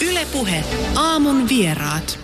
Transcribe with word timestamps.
Ylepuhe 0.00 0.64
aamun 0.96 1.48
vieraat. 1.48 2.18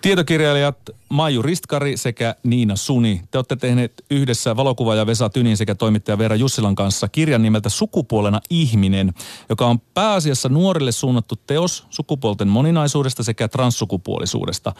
Tietokirjailijat 0.00 0.78
Maiju 1.08 1.42
Ristkari 1.42 1.96
sekä 1.96 2.34
Niina 2.42 2.76
Suni. 2.76 3.22
Te 3.30 3.38
olette 3.38 3.56
tehneet 3.56 4.04
yhdessä 4.10 4.56
valokuvaaja 4.56 5.06
Vesa 5.06 5.28
Tynin 5.28 5.56
sekä 5.56 5.74
toimittaja 5.74 6.18
Veera 6.18 6.36
Jussilan 6.36 6.74
kanssa 6.74 7.08
kirjan 7.08 7.42
nimeltä 7.42 7.68
Sukupuolena 7.68 8.40
ihminen, 8.50 9.14
joka 9.48 9.66
on 9.66 9.80
pääasiassa 9.80 10.48
nuorille 10.48 10.92
suunnattu 10.92 11.34
teos 11.46 11.86
sukupuolten 11.90 12.48
moninaisuudesta 12.48 13.22
sekä 13.22 13.48
transsukupuolisuudesta. 13.48 14.72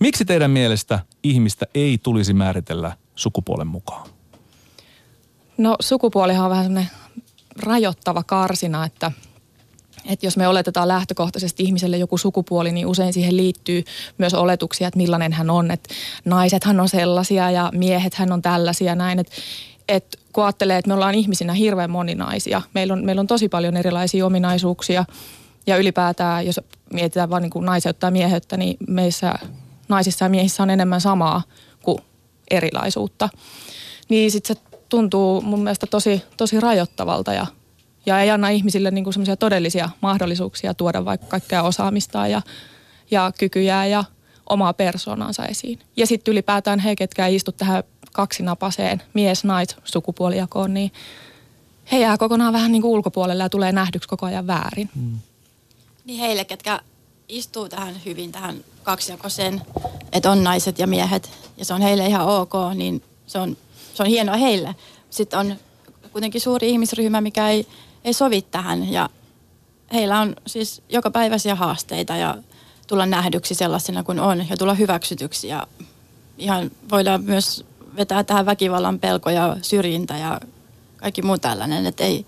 Miksi 0.00 0.24
teidän 0.24 0.50
mielestä 0.50 0.98
ihmistä 1.22 1.66
ei 1.74 1.98
tulisi 2.02 2.34
määritellä 2.34 2.96
sukupuolen 3.14 3.66
mukaan? 3.66 4.08
No 5.58 5.76
sukupuolihan 5.80 6.44
on 6.44 6.50
vähän 6.50 6.64
semmoinen 6.64 6.90
rajoittava 7.56 8.22
karsina, 8.22 8.84
että, 8.84 9.12
että 10.08 10.26
jos 10.26 10.36
me 10.36 10.48
oletetaan 10.48 10.88
lähtökohtaisesti 10.88 11.62
ihmiselle 11.62 11.96
joku 11.96 12.18
sukupuoli, 12.18 12.72
niin 12.72 12.86
usein 12.86 13.12
siihen 13.12 13.36
liittyy 13.36 13.84
myös 14.18 14.34
oletuksia, 14.34 14.88
että 14.88 14.98
millainen 14.98 15.32
hän 15.32 15.50
on. 15.50 15.70
Että 15.70 15.94
naisethan 16.24 16.80
on 16.80 16.88
sellaisia 16.88 17.50
ja 17.50 17.70
miehethän 17.74 18.32
on 18.32 18.42
tällaisia 18.42 18.94
näin. 18.94 19.18
Että, 19.18 19.32
että 19.88 20.18
kun 20.32 20.44
ajattelee, 20.44 20.78
että 20.78 20.88
me 20.88 20.94
ollaan 20.94 21.14
ihmisinä 21.14 21.52
hirveän 21.52 21.90
moninaisia, 21.90 22.62
meillä 22.74 22.92
on, 22.92 23.04
meillä 23.04 23.20
on 23.20 23.26
tosi 23.26 23.48
paljon 23.48 23.76
erilaisia 23.76 24.26
ominaisuuksia 24.26 25.04
ja 25.66 25.76
ylipäätään, 25.76 26.46
jos 26.46 26.60
mietitään 26.92 27.30
vain 27.30 27.42
niin 27.42 27.50
kuin 27.50 27.64
naiseutta 27.64 28.06
ja 28.06 28.10
mieheyttä, 28.10 28.56
niin 28.56 28.76
meissä 28.88 29.34
naisissa 29.88 30.24
ja 30.24 30.28
miehissä 30.28 30.62
on 30.62 30.70
enemmän 30.70 31.00
samaa 31.00 31.42
kuin 31.82 31.98
erilaisuutta. 32.50 33.28
Niin 34.08 34.30
sitten 34.30 34.56
se 34.56 34.62
tuntuu 34.88 35.40
mun 35.40 35.62
mielestä 35.62 35.86
tosi, 35.86 36.22
tosi 36.36 36.60
rajoittavalta 36.60 37.32
ja, 37.32 37.46
ja 38.06 38.20
ei 38.20 38.30
anna 38.30 38.48
ihmisille 38.48 38.90
niin 38.90 39.12
semmoisia 39.12 39.36
todellisia 39.36 39.90
mahdollisuuksia 40.00 40.74
tuoda 40.74 41.04
vaikka 41.04 41.26
kaikkea 41.26 41.62
osaamista 41.62 42.26
ja, 42.26 42.42
ja 43.10 43.32
kykyjä 43.38 43.86
ja 43.86 44.04
omaa 44.48 44.72
persoonansa 44.72 45.46
esiin. 45.46 45.78
Ja 45.96 46.06
sitten 46.06 46.32
ylipäätään 46.32 46.78
he, 46.78 46.96
ketkä 46.96 47.26
ei 47.26 47.34
istu 47.34 47.52
tähän 47.52 47.84
kaksinapaseen 48.12 49.02
mies-nais-sukupuolijakoon, 49.14 50.74
niin 50.74 50.92
he 51.92 51.98
jää 51.98 52.18
kokonaan 52.18 52.52
vähän 52.52 52.72
niin 52.72 52.82
kuin 52.82 52.92
ulkopuolelle 52.92 53.42
ja 53.42 53.48
tulee 53.48 53.72
nähdyksi 53.72 54.08
koko 54.08 54.26
ajan 54.26 54.46
väärin. 54.46 54.90
Mm. 54.94 55.18
Niin 56.04 56.20
heille, 56.20 56.44
ketkä 56.44 56.80
istuu 57.28 57.68
tähän 57.68 57.94
hyvin 58.06 58.32
tähän 58.32 58.56
kaksijakoiseen, 58.82 59.62
että 60.12 60.30
on 60.30 60.44
naiset 60.44 60.78
ja 60.78 60.86
miehet, 60.86 61.30
ja 61.56 61.64
se 61.64 61.74
on 61.74 61.82
heille 61.82 62.06
ihan 62.06 62.26
ok, 62.26 62.52
niin 62.74 63.02
se 63.26 63.38
on 63.38 63.56
se 63.94 64.02
on 64.02 64.08
hienoa 64.08 64.36
heille. 64.36 64.74
Sitten 65.10 65.38
on 65.38 65.56
kuitenkin 66.12 66.40
suuri 66.40 66.70
ihmisryhmä, 66.70 67.20
mikä 67.20 67.48
ei, 67.48 67.66
ei 68.04 68.12
sovi 68.12 68.42
tähän 68.42 68.92
ja 68.92 69.08
heillä 69.92 70.20
on 70.20 70.36
siis 70.46 70.82
joka 70.88 71.10
päiväisiä 71.10 71.54
haasteita 71.54 72.16
ja 72.16 72.36
tulla 72.86 73.06
nähdyksi 73.06 73.54
sellaisena 73.54 74.02
kuin 74.02 74.20
on 74.20 74.48
ja 74.50 74.56
tulla 74.56 74.74
hyväksytyksi 74.74 75.48
ja 75.48 75.66
ihan 76.38 76.70
voidaan 76.90 77.24
myös 77.24 77.64
vetää 77.96 78.24
tähän 78.24 78.46
väkivallan 78.46 78.98
pelko 78.98 79.30
ja 79.30 79.56
syrjintä 79.62 80.16
ja 80.18 80.40
kaikki 80.96 81.22
muu 81.22 81.38
tällainen, 81.38 81.86
että 81.86 82.04
ei, 82.04 82.26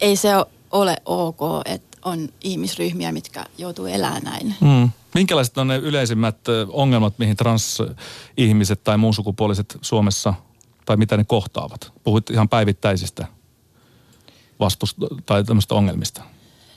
ei 0.00 0.16
se 0.16 0.28
ole 0.70 0.96
ok, 1.04 1.40
että 1.64 1.98
on 2.04 2.28
ihmisryhmiä, 2.40 3.12
mitkä 3.12 3.44
joutuu 3.58 3.86
elämään 3.86 4.22
näin. 4.22 4.54
Mm. 4.60 4.90
Minkälaiset 5.14 5.58
on 5.58 5.68
ne 5.68 5.76
yleisimmät 5.76 6.36
ongelmat, 6.68 7.18
mihin 7.18 7.36
transihmiset 7.36 8.84
tai 8.84 8.98
muunsukupuoliset 8.98 9.78
Suomessa 9.82 10.34
tai 10.86 10.96
mitä 10.96 11.16
ne 11.16 11.24
kohtaavat? 11.24 11.92
Puhuit 12.04 12.30
ihan 12.30 12.48
päivittäisistä 12.48 13.26
vastust- 14.60 15.22
tai 15.26 15.44
tämmöistä 15.44 15.74
ongelmista. 15.74 16.22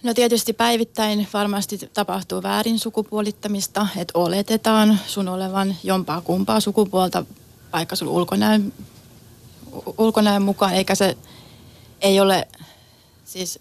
No 0.03 0.13
tietysti 0.13 0.53
päivittäin 0.53 1.27
varmasti 1.33 1.89
tapahtuu 1.93 2.43
väärin 2.43 2.79
sukupuolittamista, 2.79 3.87
että 3.97 4.19
oletetaan 4.19 4.99
sun 5.07 5.27
olevan 5.27 5.75
jompaa 5.83 6.21
kumpaa 6.21 6.59
sukupuolta 6.59 7.25
vaikka 7.73 7.95
sun 7.95 8.07
ulkonäön, 8.07 8.73
ulkonäön 9.97 10.41
mukaan, 10.41 10.73
eikä 10.73 10.95
se 10.95 11.17
ei 12.01 12.19
ole, 12.19 12.47
siis 13.25 13.59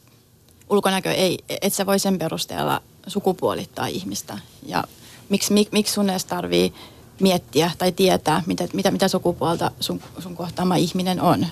ulkonäkö 0.71 1.12
ei, 1.12 1.38
et 1.62 1.75
sä 1.75 1.87
voi 1.87 1.99
sen 1.99 2.19
perusteella 2.19 2.82
sukupuolittaa 3.06 3.87
ihmistä. 3.87 4.38
Ja 4.66 4.84
miksi, 5.28 5.53
mik, 5.53 5.72
miksi 5.72 5.94
sun 5.94 6.11
edes 6.11 6.25
tarvii 6.25 6.72
miettiä 7.21 7.71
tai 7.78 7.93
tietää, 7.93 8.43
mitä, 8.47 8.69
mitä, 8.72 8.91
mitä 8.91 9.09
sukupuolta 9.09 9.71
sun, 9.81 10.03
sun 10.19 10.37
kohtaama 10.37 10.77
ihminen 10.77 11.21
on. 11.21 11.47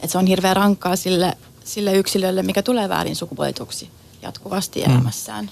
Et 0.00 0.10
se 0.10 0.18
on 0.18 0.26
hirveän 0.26 0.56
rankkaa 0.56 0.96
sille, 0.96 1.36
sille 1.66 1.94
yksilölle, 1.94 2.42
mikä 2.42 2.62
tulee 2.62 2.88
väärin 2.88 3.16
sukupuolituksi 3.16 3.90
jatkuvasti 4.22 4.80
mm. 4.80 4.92
elämässään. 4.92 5.50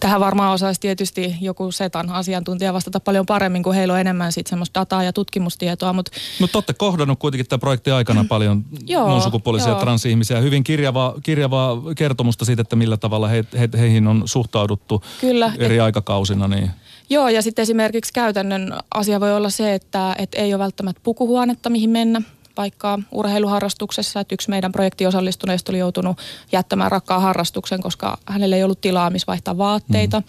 Tähän 0.00 0.20
varmaan 0.20 0.52
osaisi 0.52 0.80
tietysti 0.80 1.36
joku 1.40 1.72
setan 1.72 2.10
asiantuntija 2.10 2.72
vastata 2.72 3.00
paljon 3.00 3.26
paremmin, 3.26 3.62
kun 3.62 3.74
heillä 3.74 3.94
on 3.94 4.00
enemmän 4.00 4.32
sit 4.32 4.46
semmoista 4.46 4.80
dataa 4.80 5.02
ja 5.02 5.12
tutkimustietoa. 5.12 5.92
Mutta 5.92 6.10
no, 6.40 6.48
olette 6.54 6.72
kohdannut 6.72 7.18
kuitenkin 7.18 7.46
tämän 7.46 7.60
projektin 7.60 7.92
aikana 7.92 8.22
mm. 8.22 8.28
paljon 8.28 8.64
muun 9.06 9.22
sukupuolisia 9.22 9.70
joo. 9.70 9.80
transihmisiä. 9.80 10.40
Hyvin 10.40 10.64
kirjavaa, 10.64 11.14
kirjavaa 11.22 11.82
kertomusta 11.96 12.44
siitä, 12.44 12.62
että 12.62 12.76
millä 12.76 12.96
tavalla 12.96 13.28
he, 13.28 13.44
he, 13.58 13.68
heihin 13.78 14.06
on 14.06 14.22
suhtauduttu 14.24 15.02
Kyllä, 15.20 15.52
eri 15.58 15.76
et, 15.76 15.82
aikakausina. 15.82 16.48
Niin. 16.48 16.70
Joo, 17.10 17.28
ja 17.28 17.42
sitten 17.42 17.62
esimerkiksi 17.62 18.12
käytännön 18.12 18.78
asia 18.94 19.20
voi 19.20 19.36
olla 19.36 19.50
se, 19.50 19.74
että, 19.74 20.14
että 20.18 20.38
ei 20.38 20.54
ole 20.54 20.62
välttämättä 20.62 21.00
pukuhuonetta, 21.04 21.70
mihin 21.70 21.90
mennä 21.90 22.22
vaikka 22.56 22.98
urheiluharrastuksessa, 23.12 24.20
että 24.20 24.34
yksi 24.34 24.50
meidän 24.50 24.72
projektiosallistuneista 24.72 25.72
oli 25.72 25.78
joutunut 25.78 26.18
jättämään 26.52 26.92
rakkaan 26.92 27.22
harrastuksen, 27.22 27.82
koska 27.82 28.18
hänelle 28.26 28.56
ei 28.56 28.64
ollut 28.64 28.80
tilaa, 28.80 29.10
missä 29.10 29.26
vaihtaa 29.26 29.58
vaatteita. 29.58 30.20
Mm. 30.20 30.26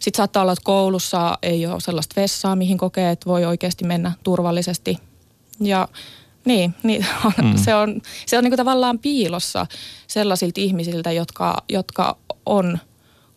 Sitten 0.00 0.16
saattaa 0.16 0.42
olla, 0.42 0.52
että 0.52 0.64
koulussa 0.64 1.38
ei 1.42 1.66
ole 1.66 1.80
sellaista 1.80 2.20
vessaa, 2.20 2.56
mihin 2.56 2.78
kokee, 2.78 3.10
että 3.10 3.26
voi 3.26 3.44
oikeasti 3.44 3.84
mennä 3.84 4.12
turvallisesti. 4.22 4.98
Ja 5.60 5.88
niin, 6.44 6.74
niin 6.82 7.06
mm. 7.42 7.56
se 7.56 7.74
on, 7.74 8.00
se 8.26 8.38
on 8.38 8.44
niin 8.44 8.50
kuin 8.50 8.58
tavallaan 8.58 8.98
piilossa 8.98 9.66
sellaisilta 10.06 10.60
ihmisiltä, 10.60 11.12
jotka, 11.12 11.56
jotka 11.68 12.16
on– 12.46 12.78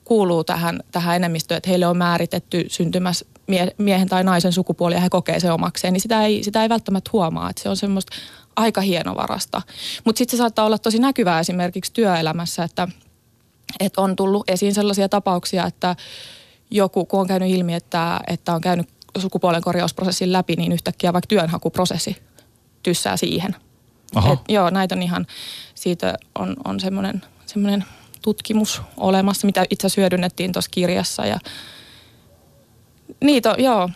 kuuluu 0.03 0.43
tähän, 0.43 0.79
tähän 0.91 1.15
enemmistöön, 1.15 1.57
että 1.57 1.69
heille 1.69 1.87
on 1.87 1.97
määritetty 1.97 2.65
syntymässä 2.67 3.25
mie- 3.47 3.75
miehen 3.77 4.09
tai 4.09 4.23
naisen 4.23 4.53
sukupuoli 4.53 4.95
ja 4.95 5.01
he 5.01 5.09
kokee 5.09 5.39
se 5.39 5.51
omakseen, 5.51 5.93
niin 5.93 6.01
sitä 6.01 6.25
ei, 6.25 6.43
sitä 6.43 6.63
ei 6.63 6.69
välttämättä 6.69 7.09
huomaa, 7.13 7.49
että 7.49 7.63
se 7.63 7.69
on 7.69 7.77
semmoista 7.77 8.15
aika 8.55 8.81
hienovarasta. 8.81 9.61
Mutta 10.05 10.17
sitten 10.17 10.37
se 10.37 10.41
saattaa 10.41 10.65
olla 10.65 10.77
tosi 10.77 10.99
näkyvää 10.99 11.39
esimerkiksi 11.39 11.93
työelämässä, 11.93 12.63
että, 12.63 12.87
että 13.79 14.01
on 14.01 14.15
tullut 14.15 14.49
esiin 14.49 14.73
sellaisia 14.73 15.09
tapauksia, 15.09 15.65
että 15.65 15.95
joku, 16.71 17.05
kun 17.05 17.19
on 17.19 17.27
käynyt 17.27 17.49
ilmi, 17.49 17.73
että, 17.73 18.19
että 18.27 18.53
on 18.53 18.61
käynyt 18.61 18.89
sukupuolen 19.17 19.61
korjausprosessin 19.61 20.31
läpi, 20.31 20.55
niin 20.55 20.71
yhtäkkiä 20.71 21.13
vaikka 21.13 21.27
työnhakuprosessi 21.27 22.17
tyssää 22.83 23.17
siihen. 23.17 23.55
Et, 24.33 24.39
joo, 24.49 24.69
näitä 24.69 24.95
on 24.95 25.03
ihan, 25.03 25.27
siitä 25.75 26.17
on, 26.39 26.55
on 26.65 26.79
semmoinen, 26.79 27.21
semmoinen 27.45 27.85
tutkimus 28.21 28.81
olemassa, 28.97 29.45
mitä 29.45 29.65
itse 29.69 29.87
asiassa 29.87 30.01
hyödynnettiin 30.01 30.51
tuossa 30.51 30.71
kirjassa. 30.71 31.25
Ja 31.25 31.39
niitä 33.21 33.51
on, 33.51 33.63
joo, 33.63 33.89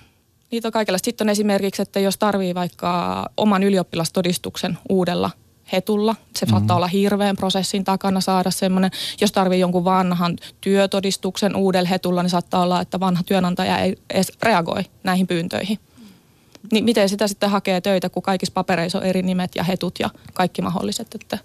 niitä 0.51 0.67
on 0.67 0.71
kaikenlaista. 0.71 1.05
Sitten 1.05 1.25
on 1.25 1.29
esimerkiksi, 1.29 1.81
että 1.81 1.99
jos 1.99 2.17
tarvii 2.17 2.55
vaikka 2.55 3.25
oman 3.37 3.63
ylioppilastodistuksen 3.63 4.77
uudella 4.89 5.31
hetulla. 5.71 6.13
Se 6.13 6.45
mm-hmm. 6.45 6.57
saattaa 6.57 6.75
olla 6.75 6.87
hirveän 6.87 7.35
prosessin 7.35 7.83
takana 7.83 8.21
saada 8.21 8.51
semmoinen. 8.51 8.91
Jos 9.21 9.31
tarvii 9.31 9.59
jonkun 9.59 9.83
vanhan 9.85 10.37
työtodistuksen 10.61 11.55
uudella 11.55 11.89
hetulla, 11.89 12.23
niin 12.23 12.29
saattaa 12.29 12.63
olla, 12.63 12.81
että 12.81 12.99
vanha 12.99 13.23
työnantaja 13.23 13.79
ei 13.79 13.95
edes 14.09 14.31
reagoi 14.43 14.83
näihin 15.03 15.27
pyyntöihin. 15.27 15.79
Niin 16.71 16.83
miten 16.83 17.09
sitä 17.09 17.27
sitten 17.27 17.49
hakee 17.49 17.81
töitä, 17.81 18.09
kun 18.09 18.23
kaikissa 18.23 18.53
papereissa 18.53 18.97
on 18.97 19.05
eri 19.05 19.21
nimet 19.21 19.51
ja 19.55 19.63
hetut 19.63 19.99
ja 19.99 20.09
kaikki 20.33 20.61
mahdolliset. 20.61 21.15
Että 21.15 21.37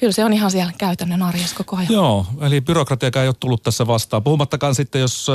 Kyllä 0.00 0.12
se 0.12 0.24
on 0.24 0.32
ihan 0.32 0.50
siellä 0.50 0.72
käytännön 0.78 1.22
arjessa 1.22 1.56
koko 1.56 1.76
ajan. 1.76 1.92
Joo, 1.92 2.26
eli 2.40 2.60
byrokratiakaan 2.60 3.22
ei 3.22 3.28
ole 3.28 3.36
tullut 3.40 3.62
tässä 3.62 3.86
vastaan. 3.86 4.22
Puhumattakaan 4.22 4.74
sitten, 4.74 5.00
jos 5.00 5.26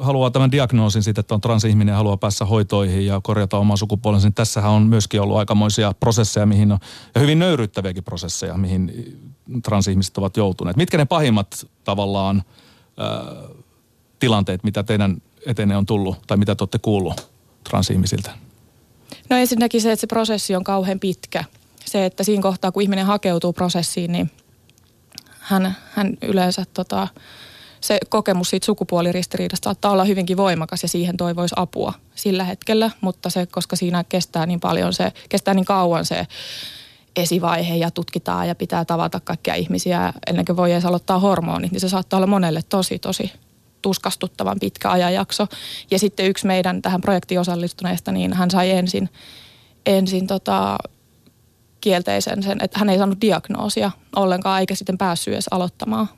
haluaa 0.00 0.30
tämän 0.30 0.52
diagnoosin 0.52 1.02
siitä, 1.02 1.20
että 1.20 1.34
on 1.34 1.40
transihminen 1.40 1.92
ja 1.92 1.96
haluaa 1.96 2.16
päässä 2.16 2.44
hoitoihin 2.44 3.06
ja 3.06 3.20
korjata 3.20 3.58
omaa 3.58 3.76
sukupuolensa, 3.76 4.26
niin 4.26 4.34
tässähän 4.34 4.70
on 4.70 4.82
myöskin 4.82 5.20
ollut 5.20 5.36
aikamoisia 5.36 5.94
prosesseja, 6.00 6.46
mihin 6.46 6.72
on, 6.72 6.78
ja 7.14 7.20
hyvin 7.20 7.38
nöyryttäviäkin 7.38 8.04
prosesseja, 8.04 8.56
mihin 8.56 8.92
transihmiset 9.62 10.18
ovat 10.18 10.36
joutuneet. 10.36 10.76
Mitkä 10.76 10.96
ne 10.96 11.04
pahimmat 11.04 11.66
tavallaan 11.84 12.42
äh, 13.00 13.50
tilanteet, 14.18 14.64
mitä 14.64 14.82
teidän 14.82 15.16
eteenne 15.46 15.76
on 15.76 15.86
tullut, 15.86 16.16
tai 16.26 16.36
mitä 16.36 16.54
te 16.54 16.62
olette 16.62 16.78
kuullut 16.78 17.30
transihmisiltä? 17.70 18.30
No 19.30 19.36
ensinnäkin 19.36 19.80
se, 19.80 19.92
että 19.92 20.00
se 20.00 20.06
prosessi 20.06 20.56
on 20.56 20.64
kauhean 20.64 21.00
pitkä 21.00 21.44
se, 21.94 22.04
että 22.04 22.24
siinä 22.24 22.42
kohtaa, 22.42 22.72
kun 22.72 22.82
ihminen 22.82 23.06
hakeutuu 23.06 23.52
prosessiin, 23.52 24.12
niin 24.12 24.30
hän, 25.40 25.76
hän 25.90 26.16
yleensä 26.22 26.64
tota, 26.74 27.08
se 27.80 27.98
kokemus 28.08 28.50
siitä 28.50 28.66
sukupuoliristiriidasta 28.66 29.64
saattaa 29.64 29.92
olla 29.92 30.04
hyvinkin 30.04 30.36
voimakas 30.36 30.82
ja 30.82 30.88
siihen 30.88 31.16
toivoisi 31.16 31.54
apua 31.58 31.92
sillä 32.14 32.44
hetkellä, 32.44 32.90
mutta 33.00 33.30
se, 33.30 33.46
koska 33.46 33.76
siinä 33.76 34.04
kestää 34.04 34.46
niin 34.46 34.60
paljon 34.60 34.92
se, 34.92 35.12
kestää 35.28 35.54
niin 35.54 35.64
kauan 35.64 36.04
se 36.04 36.26
esivaihe 37.16 37.76
ja 37.76 37.90
tutkitaan 37.90 38.48
ja 38.48 38.54
pitää 38.54 38.84
tavata 38.84 39.20
kaikkia 39.20 39.54
ihmisiä 39.54 40.12
ennen 40.26 40.44
kuin 40.44 40.56
voi 40.56 40.72
edes 40.72 40.84
aloittaa 40.84 41.18
hormonit, 41.18 41.72
niin 41.72 41.80
se 41.80 41.88
saattaa 41.88 42.16
olla 42.16 42.26
monelle 42.26 42.60
tosi, 42.68 42.98
tosi 42.98 43.32
tuskastuttavan 43.82 44.60
pitkä 44.60 44.90
ajanjakso. 44.90 45.46
Ja 45.90 45.98
sitten 45.98 46.26
yksi 46.26 46.46
meidän 46.46 46.82
tähän 46.82 47.00
projektiin 47.00 47.40
osallistuneista, 47.40 48.12
niin 48.12 48.32
hän 48.32 48.50
sai 48.50 48.70
ensin, 48.70 49.08
ensin 49.86 50.26
tota, 50.26 50.78
kielteisen 51.84 52.42
sen, 52.42 52.58
että 52.62 52.78
hän 52.78 52.88
ei 52.88 52.98
saanut 52.98 53.20
diagnoosia 53.20 53.90
ollenkaan 54.16 54.60
eikä 54.60 54.74
sitten 54.74 54.98
päässyt 54.98 55.34
edes 55.34 55.48
aloittamaan 55.50 56.08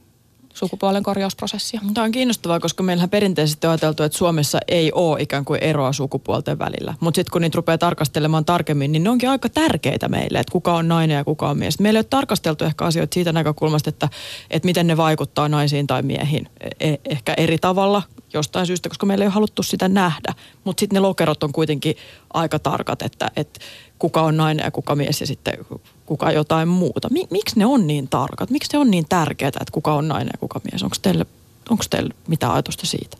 sukupuolen 0.54 1.02
korjausprosessia. 1.02 1.80
Tämä 1.94 2.04
on 2.04 2.12
kiinnostavaa, 2.12 2.60
koska 2.60 2.82
meillähän 2.82 3.10
perinteisesti 3.10 3.66
on 3.66 3.70
ajateltu, 3.70 4.02
että 4.02 4.18
Suomessa 4.18 4.58
ei 4.68 4.92
ole 4.92 5.22
ikään 5.22 5.44
kuin 5.44 5.62
eroa 5.62 5.92
sukupuolten 5.92 6.58
välillä. 6.58 6.94
Mutta 7.00 7.18
sitten 7.18 7.32
kun 7.32 7.42
niitä 7.42 7.56
rupeaa 7.56 7.78
tarkastelemaan 7.78 8.44
tarkemmin, 8.44 8.92
niin 8.92 9.04
ne 9.04 9.10
onkin 9.10 9.30
aika 9.30 9.48
tärkeitä 9.48 10.08
meille, 10.08 10.38
että 10.38 10.52
kuka 10.52 10.74
on 10.74 10.88
nainen 10.88 11.14
ja 11.14 11.24
kuka 11.24 11.50
on 11.50 11.58
mies. 11.58 11.80
Meillä 11.80 11.96
ei 11.96 12.00
ole 12.00 12.06
tarkasteltu 12.10 12.64
ehkä 12.64 12.84
asioita 12.84 13.14
siitä 13.14 13.32
näkökulmasta, 13.32 13.90
että, 13.90 14.08
että 14.50 14.66
miten 14.66 14.86
ne 14.86 14.96
vaikuttaa 14.96 15.48
naisiin 15.48 15.86
tai 15.86 16.02
miehiin. 16.02 16.48
Eh- 16.64 17.00
ehkä 17.04 17.34
eri 17.36 17.58
tavalla 17.58 18.02
jostain 18.32 18.66
syystä, 18.66 18.88
koska 18.88 19.06
meillä 19.06 19.24
ei 19.24 19.26
ole 19.26 19.34
haluttu 19.34 19.62
sitä 19.62 19.88
nähdä. 19.88 20.34
Mutta 20.64 20.80
sitten 20.80 20.94
ne 20.94 21.00
lokerot 21.00 21.42
on 21.42 21.52
kuitenkin 21.52 21.96
aika 22.34 22.58
tarkat, 22.58 23.02
että, 23.02 23.30
että 23.36 23.60
kuka 23.98 24.22
on 24.22 24.36
nainen 24.36 24.64
ja 24.64 24.70
kuka 24.70 24.94
mies 24.94 25.20
ja 25.20 25.26
sitten 25.26 25.66
kuka 26.06 26.32
jotain 26.32 26.68
muuta. 26.68 27.08
Miksi 27.30 27.58
ne 27.58 27.66
on 27.66 27.86
niin 27.86 28.08
tarkat? 28.08 28.50
Miksi 28.50 28.70
se 28.70 28.78
on 28.78 28.90
niin 28.90 29.06
tärkeää, 29.08 29.48
että 29.48 29.72
kuka 29.72 29.94
on 29.94 30.08
nainen 30.08 30.30
ja 30.32 30.38
kuka 30.38 30.60
mies? 30.70 30.82
Onko 30.82 30.96
teillä, 31.02 31.24
onko 31.70 31.84
teillä 31.90 32.14
mitään 32.28 32.52
ajatusta 32.52 32.86
siitä? 32.86 33.16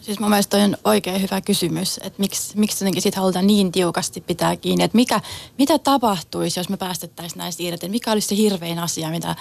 Siis 0.00 0.20
mun 0.20 0.30
mielestä 0.30 0.56
on 0.56 0.76
oikein 0.84 1.22
hyvä 1.22 1.40
kysymys, 1.40 2.00
että 2.02 2.20
miksi, 2.20 2.58
miksi 2.58 2.84
jotenkin 2.84 3.02
siitä 3.02 3.20
halutaan 3.20 3.46
niin 3.46 3.72
tiukasti 3.72 4.20
pitää 4.20 4.56
kiinni, 4.56 4.84
että 4.84 4.96
mikä, 4.96 5.20
mitä 5.58 5.78
tapahtuisi, 5.78 6.60
jos 6.60 6.68
me 6.68 6.76
päästettäisiin 6.76 7.38
näistä 7.38 7.62
irti, 7.62 7.88
mikä 7.88 8.12
olisi 8.12 8.28
se 8.28 8.36
hirvein 8.36 8.78
asia, 8.78 9.10
mitä, 9.10 9.36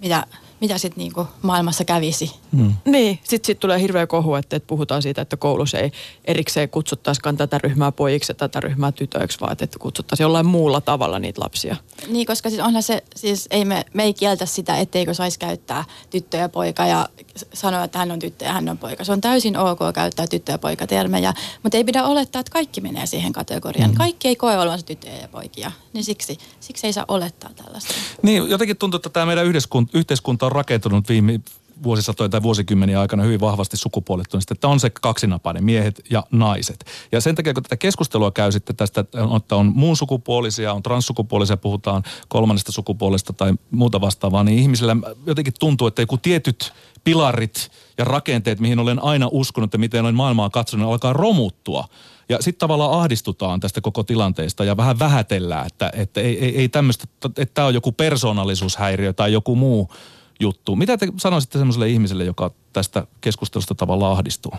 mitä 0.00 0.26
mitä 0.60 0.78
sitten 0.78 1.02
niinku 1.02 1.26
maailmassa 1.42 1.84
kävisi. 1.84 2.30
Mm. 2.52 2.74
Niin, 2.84 3.18
sitten 3.24 3.46
sit 3.46 3.60
tulee 3.60 3.80
hirveä 3.80 4.06
kohu, 4.06 4.34
että, 4.34 4.56
että 4.56 4.66
puhutaan 4.66 5.02
siitä, 5.02 5.22
että 5.22 5.36
koulussa 5.36 5.78
ei 5.78 5.92
erikseen 6.24 6.68
kutsuttaisikaan 6.68 7.36
tätä 7.36 7.58
ryhmää 7.58 7.92
pojiksi 7.92 8.30
ja 8.30 8.34
tätä 8.34 8.60
ryhmää 8.60 8.92
tytöiksi, 8.92 9.40
vaan 9.40 9.52
että 9.52 9.78
kutsuttaisiin 9.78 10.24
jollain 10.24 10.46
muulla 10.46 10.80
tavalla 10.80 11.18
niitä 11.18 11.40
lapsia. 11.40 11.76
Niin, 12.08 12.26
koska 12.26 12.50
siis 12.50 12.62
onhan 12.62 12.82
se, 12.82 13.04
siis 13.16 13.46
ei 13.50 13.64
me, 13.64 13.84
me 13.94 14.02
ei 14.02 14.14
kieltä 14.14 14.46
sitä, 14.46 14.76
etteikö 14.76 15.14
saisi 15.14 15.38
käyttää 15.38 15.84
tyttö 16.10 16.36
ja 16.36 16.48
poika 16.48 16.86
ja 16.86 17.08
sanoa, 17.52 17.84
että 17.84 17.98
hän 17.98 18.10
on 18.10 18.18
tyttö 18.18 18.44
ja 18.44 18.52
hän 18.52 18.68
on 18.68 18.78
poika. 18.78 19.04
Se 19.04 19.12
on 19.12 19.20
täysin 19.20 19.56
ok 19.56 19.78
käyttää 19.94 20.26
tyttö 20.26 20.52
ja 20.52 20.58
poika 20.58 20.86
termejä, 20.86 21.34
mutta 21.62 21.78
ei 21.78 21.84
pidä 21.84 22.04
olettaa, 22.04 22.40
että 22.40 22.52
kaikki 22.52 22.80
menee 22.80 23.06
siihen 23.06 23.32
kategoriaan. 23.32 23.90
Mm. 23.90 23.96
Kaikki 23.96 24.28
ei 24.28 24.36
koe 24.36 24.58
olevansa 24.58 24.86
tyttöjä 24.86 25.16
ja 25.16 25.28
poikia, 25.28 25.72
niin 25.92 26.04
siksi, 26.04 26.38
siksi 26.60 26.86
ei 26.86 26.92
saa 26.92 27.04
olettaa 27.08 27.50
tällaista. 27.56 27.94
Niin, 28.22 28.50
jotenkin 28.50 28.76
tuntuu, 28.76 28.98
että 28.98 29.08
tämä 29.08 29.26
meidän 29.26 29.46
yhteiskunta 29.94 30.46
on 30.46 30.52
rakentunut 30.52 31.08
viime 31.08 31.40
vuosisatojen 31.82 32.30
tai 32.30 32.42
vuosikymmeniä 32.42 33.00
aikana 33.00 33.22
hyvin 33.22 33.40
vahvasti 33.40 33.76
sukupuolittunut, 33.76 34.50
että 34.50 34.68
on 34.68 34.80
se 34.80 34.90
kaksinapainen, 34.90 35.64
miehet 35.64 36.00
ja 36.10 36.24
naiset. 36.30 36.84
Ja 37.12 37.20
sen 37.20 37.34
takia, 37.34 37.54
kun 37.54 37.62
tätä 37.62 37.76
keskustelua 37.76 38.30
käy 38.30 38.52
sitten 38.52 38.76
tästä, 38.76 39.00
että 39.00 39.56
on 39.56 39.72
muun 39.74 39.96
sukupuolisia, 39.96 40.72
on 40.72 40.82
transsukupuolisia, 40.82 41.56
puhutaan 41.56 42.02
kolmannesta 42.28 42.72
sukupuolesta 42.72 43.32
tai 43.32 43.52
muuta 43.70 44.00
vastaavaa, 44.00 44.44
niin 44.44 44.58
ihmisillä 44.58 44.96
jotenkin 45.26 45.54
tuntuu, 45.60 45.86
että 45.86 46.02
joku 46.02 46.18
tietyt 46.18 46.72
pilarit 47.04 47.70
ja 47.98 48.04
rakenteet, 48.04 48.60
mihin 48.60 48.78
olen 48.78 49.02
aina 49.02 49.28
uskonut 49.32 49.72
ja 49.72 49.78
miten 49.78 50.00
olen 50.00 50.14
maailmaa 50.14 50.50
katsonut, 50.50 50.88
alkaa 50.88 51.12
romuttua. 51.12 51.84
Ja 52.28 52.38
sitten 52.40 52.58
tavallaan 52.58 53.00
ahdistutaan 53.00 53.60
tästä 53.60 53.80
koko 53.80 54.02
tilanteesta 54.02 54.64
ja 54.64 54.76
vähän 54.76 54.98
vähätellään, 54.98 55.66
että, 55.66 55.90
että 55.94 56.20
ei, 56.20 56.44
ei, 56.44 56.58
ei 56.58 56.68
tämmöistä, 56.68 57.04
että 57.26 57.54
tämä 57.54 57.66
on 57.66 57.74
joku 57.74 57.92
persoonallisuushäiriö 57.92 59.12
tai 59.12 59.32
joku 59.32 59.56
muu 59.56 59.92
juttu. 60.40 60.76
Mitä 60.76 60.98
te 60.98 61.08
sanoisitte 61.16 61.58
semmoiselle 61.58 61.88
ihmiselle, 61.88 62.24
joka 62.24 62.50
tästä 62.72 63.06
keskustelusta 63.20 63.74
tavallaan 63.74 64.12
ahdistuu 64.12 64.52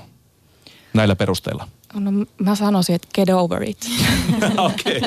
näillä 0.93 1.15
perusteilla? 1.15 1.67
No 1.93 2.11
mä 2.39 2.55
sanoisin, 2.55 2.95
että 2.95 3.07
get 3.15 3.29
over 3.29 3.63
it. 3.63 3.77
Okei. 4.57 5.01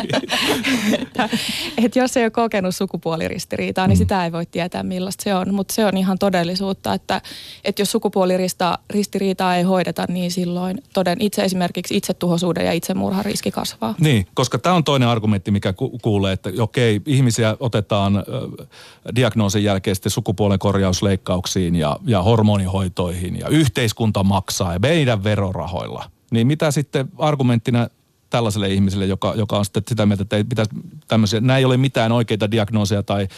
että, 1.00 1.28
että 1.84 1.98
jos 1.98 2.16
ei 2.16 2.24
ole 2.24 2.30
kokenut 2.30 2.74
sukupuoliristiriitaa, 2.74 3.86
niin 3.86 3.98
mm. 3.98 3.98
sitä 3.98 4.24
ei 4.24 4.32
voi 4.32 4.46
tietää 4.46 4.82
millaista 4.82 5.24
se 5.24 5.34
on. 5.34 5.54
Mutta 5.54 5.74
se 5.74 5.86
on 5.86 5.96
ihan 5.96 6.18
todellisuutta, 6.18 6.94
että, 6.94 7.20
että 7.64 7.82
jos 7.82 7.92
sukupuoliristiriitaa 7.92 9.56
ei 9.56 9.62
hoideta, 9.62 10.04
niin 10.08 10.30
silloin 10.30 10.82
toden 10.94 11.20
itse 11.20 11.44
esimerkiksi 11.44 11.96
itsetuhoisuuden 11.96 12.66
ja 12.66 12.72
itsemurhan 12.72 13.24
riski 13.24 13.50
kasvaa. 13.50 13.94
Niin, 14.00 14.26
koska 14.34 14.58
tämä 14.58 14.74
on 14.74 14.84
toinen 14.84 15.08
argumentti, 15.08 15.50
mikä 15.50 15.72
ku- 15.72 15.98
kuulee, 16.02 16.32
että 16.32 16.50
okei, 16.58 17.00
ihmisiä 17.06 17.56
otetaan 17.60 18.16
äh, 18.16 18.24
diagnoosin 19.14 19.64
jälkeen 19.64 19.96
sitten 19.96 20.12
sukupuolen 20.12 20.58
korjausleikkauksiin 20.58 21.76
ja, 21.76 21.96
ja 22.06 22.22
hormonihoitoihin 22.22 23.38
ja 23.38 23.48
yhteiskunta 23.48 24.24
maksaa 24.24 24.72
ja 24.72 24.78
meidän 24.78 25.24
verorahoilla– 25.24 26.04
niin 26.32 26.46
mitä 26.46 26.70
sitten 26.70 27.08
argumenttina 27.18 27.88
tällaiselle 28.30 28.68
ihmiselle, 28.68 29.06
joka, 29.06 29.34
joka 29.36 29.58
on 29.58 29.64
sitten 29.64 29.82
sitä 29.88 30.06
mieltä, 30.06 30.22
että 30.22 30.36
ei 30.36 30.44
pitäisi 30.44 30.70
tämmöisiä, 31.08 31.40
nämä 31.40 31.58
ei 31.58 31.64
ole 31.64 31.76
mitään 31.76 32.12
oikeita 32.12 32.50
diagnooseja 32.50 33.02
tai 33.02 33.28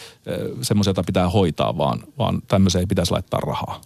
semmoisia, 0.61 0.89
joita 0.89 1.03
pitää 1.03 1.29
hoitaa, 1.29 1.77
vaan, 1.77 2.03
vaan 2.17 2.41
tämmöisiä 2.47 2.81
ei 2.81 2.87
pitäisi 2.87 3.11
laittaa 3.11 3.39
rahaa? 3.39 3.81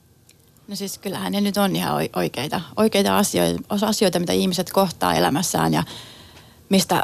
No 0.68 0.76
siis 0.76 0.98
kyllähän 0.98 1.32
ne 1.32 1.42
nyt 1.42 1.58
on 1.58 1.76
ihan 1.76 2.10
oikeita, 2.16 2.62
oikeita 2.78 3.18
asioita, 3.18 3.88
asioita, 3.88 4.20
mitä 4.20 4.34
ihmiset 4.34 4.72
kohtaa 4.72 5.14
elämässään 5.14 5.74
ja 5.74 5.84
mistä 6.70 7.04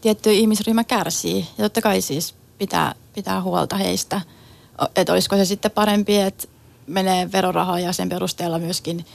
tietty 0.00 0.32
ihmisryhmä 0.32 0.84
kärsii. 0.84 1.46
Ja 1.58 1.64
totta 1.64 1.80
kai 1.82 2.00
siis 2.00 2.34
pitää, 2.58 2.94
pitää 3.14 3.42
huolta 3.42 3.76
heistä. 3.76 4.20
Että 4.96 5.12
olisiko 5.12 5.36
se 5.36 5.44
sitten 5.44 5.70
parempi, 5.70 6.16
että 6.16 6.48
menee 6.86 7.32
verorahaa 7.32 7.80
ja 7.80 7.92
sen 7.92 8.08
perusteella 8.08 8.58
myöskin– 8.58 9.04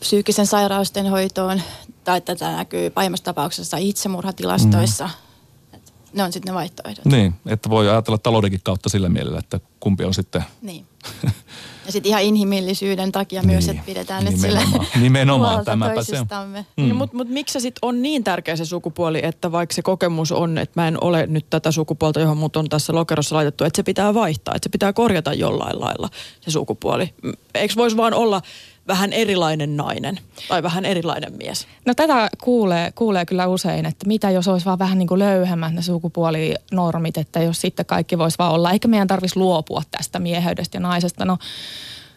psyykkisen 0.00 0.46
sairausten 0.46 1.06
hoitoon 1.06 1.62
tai 2.04 2.20
tätä 2.20 2.52
näkyy 2.52 2.90
pahimmassa 2.90 3.24
tapauksessa 3.24 3.76
itsemurhatilastoissa. 3.76 5.10
Mm. 5.72 5.80
ne 6.12 6.22
on 6.22 6.32
sitten 6.32 6.50
ne 6.50 6.54
vaihtoehdot. 6.54 7.04
Niin, 7.04 7.34
että 7.46 7.70
voi 7.70 7.90
ajatella 7.90 8.18
taloudenkin 8.18 8.60
kautta 8.64 8.88
sillä 8.88 9.08
mielellä, 9.08 9.38
että 9.38 9.60
kumpi 9.80 10.04
on 10.04 10.14
sitten... 10.14 10.44
Niin. 10.62 10.86
Ja 11.86 11.92
sitten 11.92 12.10
ihan 12.10 12.22
inhimillisyyden 12.22 13.12
takia 13.12 13.42
niin, 13.42 13.50
myös, 13.50 13.68
että 13.68 13.82
pidetään 13.86 14.24
nyt 14.24 14.40
sille 14.40 14.60
Nimenomaan, 15.00 15.64
tämäpä 15.64 16.02
se. 16.02 16.16
Mm. 16.76 16.88
No, 16.88 16.94
Mutta 16.94 17.16
mut 17.16 17.28
miksi 17.28 17.52
se 17.52 17.60
sitten 17.60 17.78
on 17.82 18.02
niin 18.02 18.24
tärkeä 18.24 18.56
se 18.56 18.64
sukupuoli, 18.64 19.20
että 19.22 19.52
vaikka 19.52 19.74
se 19.74 19.82
kokemus 19.82 20.32
on, 20.32 20.58
että 20.58 20.80
mä 20.80 20.88
en 20.88 21.04
ole 21.04 21.26
nyt 21.26 21.46
tätä 21.50 21.72
sukupuolta, 21.72 22.20
johon 22.20 22.36
mut 22.36 22.56
on 22.56 22.68
tässä 22.68 22.94
lokerossa 22.94 23.36
laitettu, 23.36 23.64
että 23.64 23.76
se 23.76 23.82
pitää 23.82 24.14
vaihtaa, 24.14 24.54
että 24.54 24.66
se 24.66 24.70
pitää 24.70 24.92
korjata 24.92 25.34
jollain 25.34 25.80
lailla 25.80 26.08
se 26.40 26.50
sukupuoli. 26.50 27.14
Eikö 27.54 27.74
voisi 27.76 27.96
vaan 27.96 28.14
olla 28.14 28.42
vähän 28.88 29.12
erilainen 29.12 29.76
nainen 29.76 30.18
tai 30.48 30.62
vähän 30.62 30.84
erilainen 30.84 31.32
mies? 31.36 31.66
No 31.86 31.94
tätä 31.94 32.28
kuulee, 32.44 32.92
kuulee 32.92 33.26
kyllä 33.26 33.46
usein, 33.46 33.86
että 33.86 34.06
mitä 34.06 34.30
jos 34.30 34.48
olisi 34.48 34.66
vaan 34.66 34.78
vähän 34.78 34.98
niin 34.98 35.08
kuin 35.08 35.18
löyhemmät 35.18 35.74
ne 35.74 35.82
sukupuolinormit, 35.82 37.18
että 37.18 37.42
jos 37.42 37.60
sitten 37.60 37.86
kaikki 37.86 38.18
voisi 38.18 38.38
vaan 38.38 38.52
olla, 38.52 38.70
eikä 38.70 38.88
meidän 38.88 39.08
tarvitsisi 39.08 39.38
luopua 39.38 39.82
tästä 39.90 40.18
mieheydestä 40.18 40.76
ja 40.76 40.80
naisesta. 40.80 41.24
No 41.24 41.38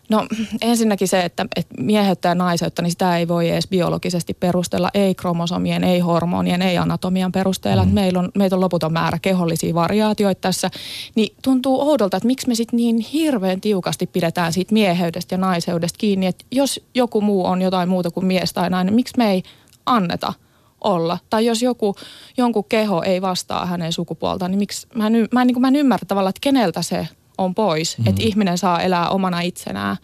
No 0.09 0.27
ensinnäkin 0.61 1.07
se, 1.07 1.21
että, 1.21 1.45
että 1.55 1.75
mieheyttä 1.81 2.29
ja 2.29 2.35
naiseutta, 2.35 2.81
niin 2.81 2.91
sitä 2.91 3.17
ei 3.17 3.27
voi 3.27 3.49
edes 3.49 3.67
biologisesti 3.67 4.33
perustella, 4.33 4.89
ei 4.93 5.15
kromosomien, 5.15 5.83
ei 5.83 5.99
hormonien, 5.99 6.61
ei 6.61 6.77
anatomian 6.77 7.31
perusteella. 7.31 7.85
Mm. 7.85 7.91
Meillä, 7.91 8.19
on, 8.19 8.31
meillä 8.37 8.55
on 8.55 8.61
loputon 8.61 8.93
määrä 8.93 9.19
kehollisia 9.21 9.73
variaatioita 9.73 10.41
tässä. 10.41 10.69
Niin 11.15 11.35
tuntuu 11.43 11.81
oudolta, 11.81 12.17
että 12.17 12.27
miksi 12.27 12.47
me 12.47 12.55
sitten 12.55 12.77
niin 12.77 12.99
hirveän 12.99 13.61
tiukasti 13.61 14.07
pidetään 14.07 14.53
siitä 14.53 14.73
mieheydestä 14.73 15.33
ja 15.33 15.39
naiseudesta 15.39 15.97
kiinni. 15.97 16.27
Että 16.27 16.45
jos 16.51 16.79
joku 16.95 17.21
muu 17.21 17.45
on 17.45 17.61
jotain 17.61 17.89
muuta 17.89 18.11
kuin 18.11 18.25
mies 18.25 18.53
tai 18.53 18.69
nainen, 18.69 18.93
miksi 18.93 19.13
me 19.17 19.31
ei 19.31 19.43
anneta 19.85 20.33
olla. 20.81 21.17
Tai 21.29 21.45
jos 21.45 21.61
joku, 21.61 21.95
jonkun 22.37 22.63
keho 22.69 23.01
ei 23.03 23.21
vastaa 23.21 23.65
hänen 23.65 23.93
sukupuoltaan, 23.93 24.51
niin 24.51 24.59
miksi, 24.59 24.87
mä 24.95 25.07
en, 25.07 25.27
mä 25.31 25.41
en, 25.41 25.47
niin 25.47 25.61
mä 25.61 25.67
en 25.67 25.75
ymmärrä 25.75 26.05
tavallaan, 26.07 26.29
että 26.29 26.41
keneltä 26.41 26.81
se 26.81 27.07
on 27.39 27.55
pois. 27.55 27.97
Mm. 27.97 28.07
Että 28.07 28.23
ihminen 28.23 28.57
saa 28.57 28.81
elää 28.81 29.09
omana 29.09 29.41
itsenään 29.41 29.97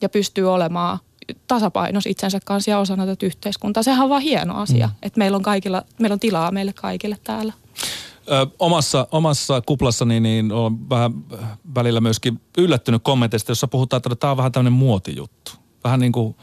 ja 0.00 0.08
pystyy 0.08 0.52
olemaan 0.52 0.98
tasapainos 1.46 2.06
itsensä 2.06 2.40
kanssa 2.44 2.70
ja 2.70 2.78
osana 2.78 3.06
tätä 3.06 3.26
yhteiskuntaa. 3.26 3.82
Sehän 3.82 4.04
on 4.04 4.10
vaan 4.10 4.22
hieno 4.22 4.54
asia, 4.54 4.86
mm. 4.86 4.92
että 5.02 5.18
meillä 5.18 5.36
on, 5.36 5.42
kaikilla, 5.42 5.82
meillä 6.00 6.14
on 6.14 6.20
tilaa 6.20 6.50
meille 6.50 6.72
kaikille 6.72 7.16
täällä. 7.24 7.52
Ö, 8.30 8.46
omassa, 8.58 9.08
omassa 9.12 9.60
kuplassani 9.66 10.20
niin 10.20 10.52
on 10.52 10.90
vähän 10.90 11.12
välillä 11.74 12.00
myöskin 12.00 12.40
yllättynyt 12.58 13.02
kommenteista, 13.02 13.50
jossa 13.50 13.68
puhutaan, 13.68 13.98
että 13.98 14.16
tämä 14.16 14.30
on 14.30 14.36
vähän 14.36 14.52
tämmöinen 14.52 14.72
muotijuttu. 14.72 15.52
Vähän 15.84 16.00
niin 16.00 16.12
kuin 16.12 16.36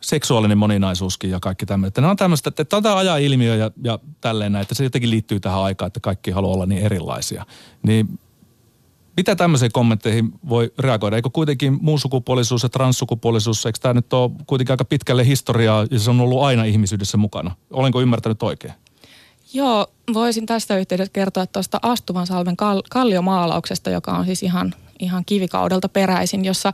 seksuaalinen 0.00 0.58
moninaisuuskin 0.58 1.30
ja 1.30 1.40
kaikki 1.40 1.66
tämmöinen. 1.66 1.88
Että 1.88 2.00
nämä 2.00 2.10
on 2.10 2.16
tämmöistä, 2.16 2.48
että 2.48 2.64
tämä 2.64 2.78
on 2.78 2.82
tämä 2.82 2.96
ajan 2.96 3.22
ilmiö 3.22 3.56
ja, 3.56 3.70
ja 3.84 3.98
tälleen 4.20 4.52
näin, 4.52 4.62
että 4.62 4.74
se 4.74 4.84
jotenkin 4.84 5.10
liittyy 5.10 5.40
tähän 5.40 5.60
aikaan, 5.60 5.86
että 5.86 6.00
kaikki 6.00 6.30
haluaa 6.30 6.54
olla 6.54 6.66
niin 6.66 6.82
erilaisia. 6.82 7.46
Niin 7.82 8.18
mitä 9.16 9.36
tämmöisiin 9.36 9.72
kommentteihin 9.72 10.32
voi 10.48 10.72
reagoida? 10.78 11.16
Eikö 11.16 11.30
kuitenkin 11.32 11.80
sukupuolisuus 11.96 12.62
ja 12.62 12.68
transsukupuolisuus, 12.68 13.66
eikö 13.66 13.78
tämä 13.82 13.94
nyt 13.94 14.12
ole 14.12 14.30
kuitenkin 14.46 14.72
aika 14.72 14.84
pitkälle 14.84 15.26
historiaa 15.26 15.86
ja 15.90 15.98
se 15.98 16.10
on 16.10 16.20
ollut 16.20 16.42
aina 16.42 16.64
ihmisyydessä 16.64 17.16
mukana? 17.16 17.54
Olenko 17.70 18.00
ymmärtänyt 18.00 18.42
oikein? 18.42 18.74
Joo, 19.54 19.86
voisin 20.14 20.46
tästä 20.46 20.78
yhteydessä 20.78 21.12
kertoa 21.12 21.46
tuosta 21.46 21.78
Astuvan 21.82 22.26
salven 22.26 22.56
kal- 22.56 22.82
kalliomaalauksesta, 22.90 23.90
joka 23.90 24.12
on 24.12 24.24
siis 24.24 24.42
ihan, 24.42 24.74
ihan 24.98 25.24
kivikaudelta 25.24 25.88
peräisin, 25.88 26.44
jossa 26.44 26.72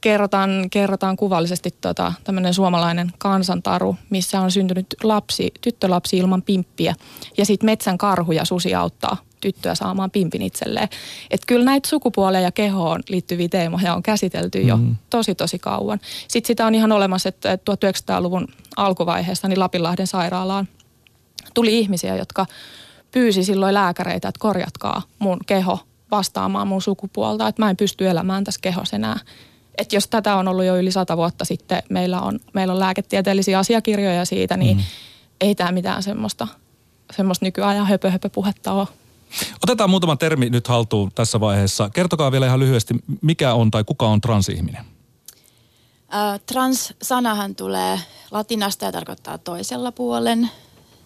kerrotaan, 0.00 0.50
kerrotaan 0.70 1.16
kuvallisesti 1.16 1.70
tota, 1.80 2.12
tämmöinen 2.24 2.54
suomalainen 2.54 3.12
kansantaru, 3.18 3.96
missä 4.10 4.40
on 4.40 4.50
syntynyt 4.50 4.86
lapsi, 5.02 5.52
tyttölapsi 5.60 6.16
ilman 6.16 6.42
pimppiä. 6.42 6.94
Ja 7.38 7.46
sitten 7.46 7.66
metsän 7.66 7.98
karhu 7.98 8.32
ja 8.32 8.44
susi 8.44 8.74
auttaa 8.74 9.16
tyttöä 9.40 9.74
saamaan 9.74 10.10
pimpin 10.10 10.42
itselleen. 10.42 10.88
Että 11.30 11.46
kyllä 11.46 11.64
näitä 11.64 11.88
sukupuolia 11.88 12.40
ja 12.40 12.52
kehoon 12.52 13.00
liittyviä 13.08 13.48
teemoja 13.48 13.94
on 13.94 14.02
käsitelty 14.02 14.60
jo 14.60 14.76
mm. 14.76 14.96
tosi 15.10 15.34
tosi 15.34 15.58
kauan. 15.58 16.00
Sitten 16.28 16.46
sitä 16.46 16.66
on 16.66 16.74
ihan 16.74 16.92
olemassa, 16.92 17.28
että 17.28 17.54
1900-luvun 17.56 18.48
alkuvaiheessa 18.76 19.48
niin 19.48 19.60
Lapinlahden 19.60 20.06
sairaalaan 20.06 20.68
tuli 21.54 21.78
ihmisiä, 21.78 22.16
jotka 22.16 22.46
pyysi 23.12 23.44
silloin 23.44 23.74
lääkäreitä, 23.74 24.28
että 24.28 24.38
korjatkaa 24.38 25.02
mun 25.18 25.38
keho 25.46 25.78
vastaamaan 26.10 26.68
mun 26.68 26.82
sukupuolta, 26.82 27.48
että 27.48 27.62
mä 27.62 27.70
en 27.70 27.76
pysty 27.76 28.08
elämään 28.08 28.44
tässä 28.44 28.60
kehossa 28.62 28.96
enää. 28.96 29.18
Että 29.78 29.96
jos 29.96 30.08
tätä 30.08 30.36
on 30.36 30.48
ollut 30.48 30.64
jo 30.64 30.76
yli 30.76 30.92
sata 30.92 31.16
vuotta 31.16 31.44
sitten, 31.44 31.82
meillä 31.90 32.20
on, 32.20 32.40
meillä 32.52 32.72
on 32.72 32.80
lääketieteellisiä 32.80 33.58
asiakirjoja 33.58 34.24
siitä, 34.24 34.56
niin 34.56 34.76
mm. 34.76 34.82
ei 35.40 35.54
tämä 35.54 35.72
mitään 35.72 36.02
semmoista, 36.02 36.48
semmoista 37.16 37.44
nykyajan 37.44 37.86
höpö, 37.86 38.10
höpö 38.10 38.28
puhetta 38.28 38.72
ole. 38.72 38.86
Otetaan 39.62 39.90
muutama 39.90 40.16
termi 40.16 40.50
nyt 40.50 40.68
haltuun 40.68 41.12
tässä 41.14 41.40
vaiheessa. 41.40 41.90
Kertokaa 41.90 42.32
vielä 42.32 42.46
ihan 42.46 42.60
lyhyesti, 42.60 42.94
mikä 43.22 43.54
on 43.54 43.70
tai 43.70 43.84
kuka 43.84 44.06
on 44.06 44.20
transihminen? 44.20 44.84
Äh, 46.14 46.40
trans-sanahan 46.46 47.54
tulee 47.54 48.00
latinasta 48.30 48.84
ja 48.84 48.92
tarkoittaa 48.92 49.38
toisella 49.38 49.92
puolen. 49.92 50.50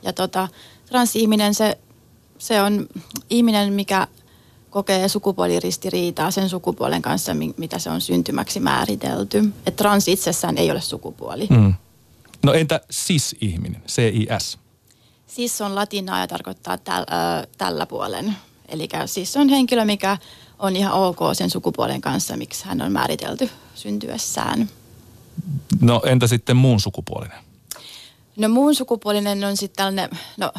Ja 0.02 0.12
tota, 0.12 0.48
transihminen, 0.86 1.54
se, 1.54 1.78
se 2.38 2.62
on 2.62 2.88
ihminen, 3.30 3.72
mikä 3.72 4.06
kokee 4.70 5.08
sukupuoliristiriitaa 5.08 6.30
sen 6.30 6.48
sukupuolen 6.48 7.02
kanssa, 7.02 7.32
mitä 7.56 7.78
se 7.78 7.90
on 7.90 8.00
syntymäksi 8.00 8.60
määritelty. 8.60 9.44
Et 9.66 9.76
trans 9.76 10.08
itsessään 10.08 10.58
ei 10.58 10.70
ole 10.70 10.80
sukupuoli. 10.80 11.46
Mm. 11.50 11.74
No 12.42 12.52
entä 12.52 12.80
cis-ihminen, 12.92 13.82
C-I-S? 13.88 14.58
Cis 15.30 15.60
on 15.60 15.74
latinaa 15.74 16.20
ja 16.20 16.26
tarkoittaa 16.26 16.78
täl, 16.78 17.02
ö, 17.02 17.46
tällä 17.58 17.86
puolen. 17.86 18.36
Eli 18.68 18.88
cis 19.06 19.36
on 19.36 19.48
henkilö, 19.48 19.84
mikä 19.84 20.18
on 20.58 20.76
ihan 20.76 20.92
ok 20.92 21.18
sen 21.32 21.50
sukupuolen 21.50 22.00
kanssa, 22.00 22.36
miksi 22.36 22.64
hän 22.64 22.82
on 22.82 22.92
määritelty 22.92 23.50
syntyessään. 23.74 24.68
No 25.80 26.02
entä 26.06 26.26
sitten 26.26 26.56
muun 26.56 26.80
sukupuolinen? 26.80 27.38
No 28.36 28.48
muun 28.48 28.74
sukupuolinen 28.74 29.44
on 29.44 29.56
sitten 29.56 29.76
tällainen, 29.76 30.18
no 30.36 30.52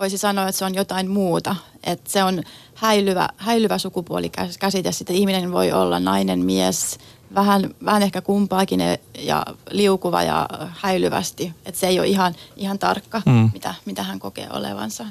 voisi 0.00 0.18
sanoa, 0.18 0.48
että 0.48 0.58
se 0.58 0.64
on 0.64 0.74
jotain 0.74 1.10
muuta. 1.10 1.56
Että 1.84 2.10
se 2.10 2.24
on 2.24 2.42
häilyvä, 2.74 3.28
häilyvä 3.36 3.78
sukupuolikäsite. 3.78 4.92
Sitten 4.92 5.16
ihminen 5.16 5.52
voi 5.52 5.72
olla 5.72 6.00
nainen, 6.00 6.44
mies, 6.44 6.98
vähän, 7.34 7.74
vähän 7.84 8.02
ehkä 8.02 8.20
kumpaakin 8.20 8.80
ja 9.18 9.46
liukuva 9.70 10.22
ja 10.22 10.48
häilyvästi. 10.80 11.52
Että 11.66 11.80
se 11.80 11.86
ei 11.86 11.98
ole 11.98 12.08
ihan, 12.08 12.34
ihan 12.56 12.78
tarkka, 12.78 13.22
mm. 13.26 13.50
mitä, 13.52 13.74
mitä 13.84 14.02
hän 14.02 14.18
kokee 14.18 14.48
olevansa. 14.50 15.06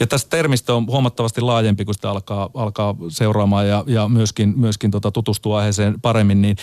Ja 0.00 0.06
tästä 0.06 0.30
termistä 0.30 0.74
on 0.74 0.86
huomattavasti 0.86 1.40
laajempi, 1.40 1.84
kun 1.84 1.94
sitä 1.94 2.10
alkaa, 2.10 2.50
alkaa 2.54 2.94
seuraamaan 3.08 3.68
ja, 3.68 3.84
ja 3.86 4.08
myöskin, 4.08 4.54
myöskin 4.56 4.90
tota 4.90 5.10
tutustua 5.10 5.58
aiheeseen 5.58 6.00
paremmin. 6.00 6.42
Niin, 6.42 6.56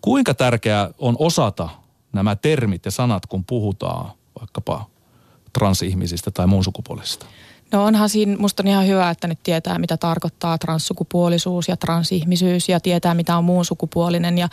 kuinka 0.00 0.34
tärkeää 0.34 0.90
on 0.98 1.16
osata 1.18 1.68
nämä 2.12 2.36
termit 2.36 2.84
ja 2.84 2.90
sanat, 2.90 3.26
kun 3.26 3.44
puhutaan 3.44 4.12
vaikkapa 4.40 4.86
transihmisistä 5.52 6.30
tai 6.30 6.46
muun 6.46 6.64
sukupuolisista? 6.64 7.26
No 7.72 7.84
onhan 7.84 8.08
siinä, 8.08 8.36
musta 8.36 8.62
on 8.62 8.66
ihan 8.66 8.86
hyvä, 8.86 9.10
että 9.10 9.28
nyt 9.28 9.38
tietää, 9.42 9.78
mitä 9.78 9.96
tarkoittaa 9.96 10.58
transsukupuolisuus 10.58 11.68
ja 11.68 11.76
transihmisyys 11.76 12.68
ja 12.68 12.80
tietää, 12.80 13.14
mitä 13.14 13.36
on 13.36 13.44
muun 13.44 13.64
sukupuolinen. 13.64 14.38
Ja 14.38 14.48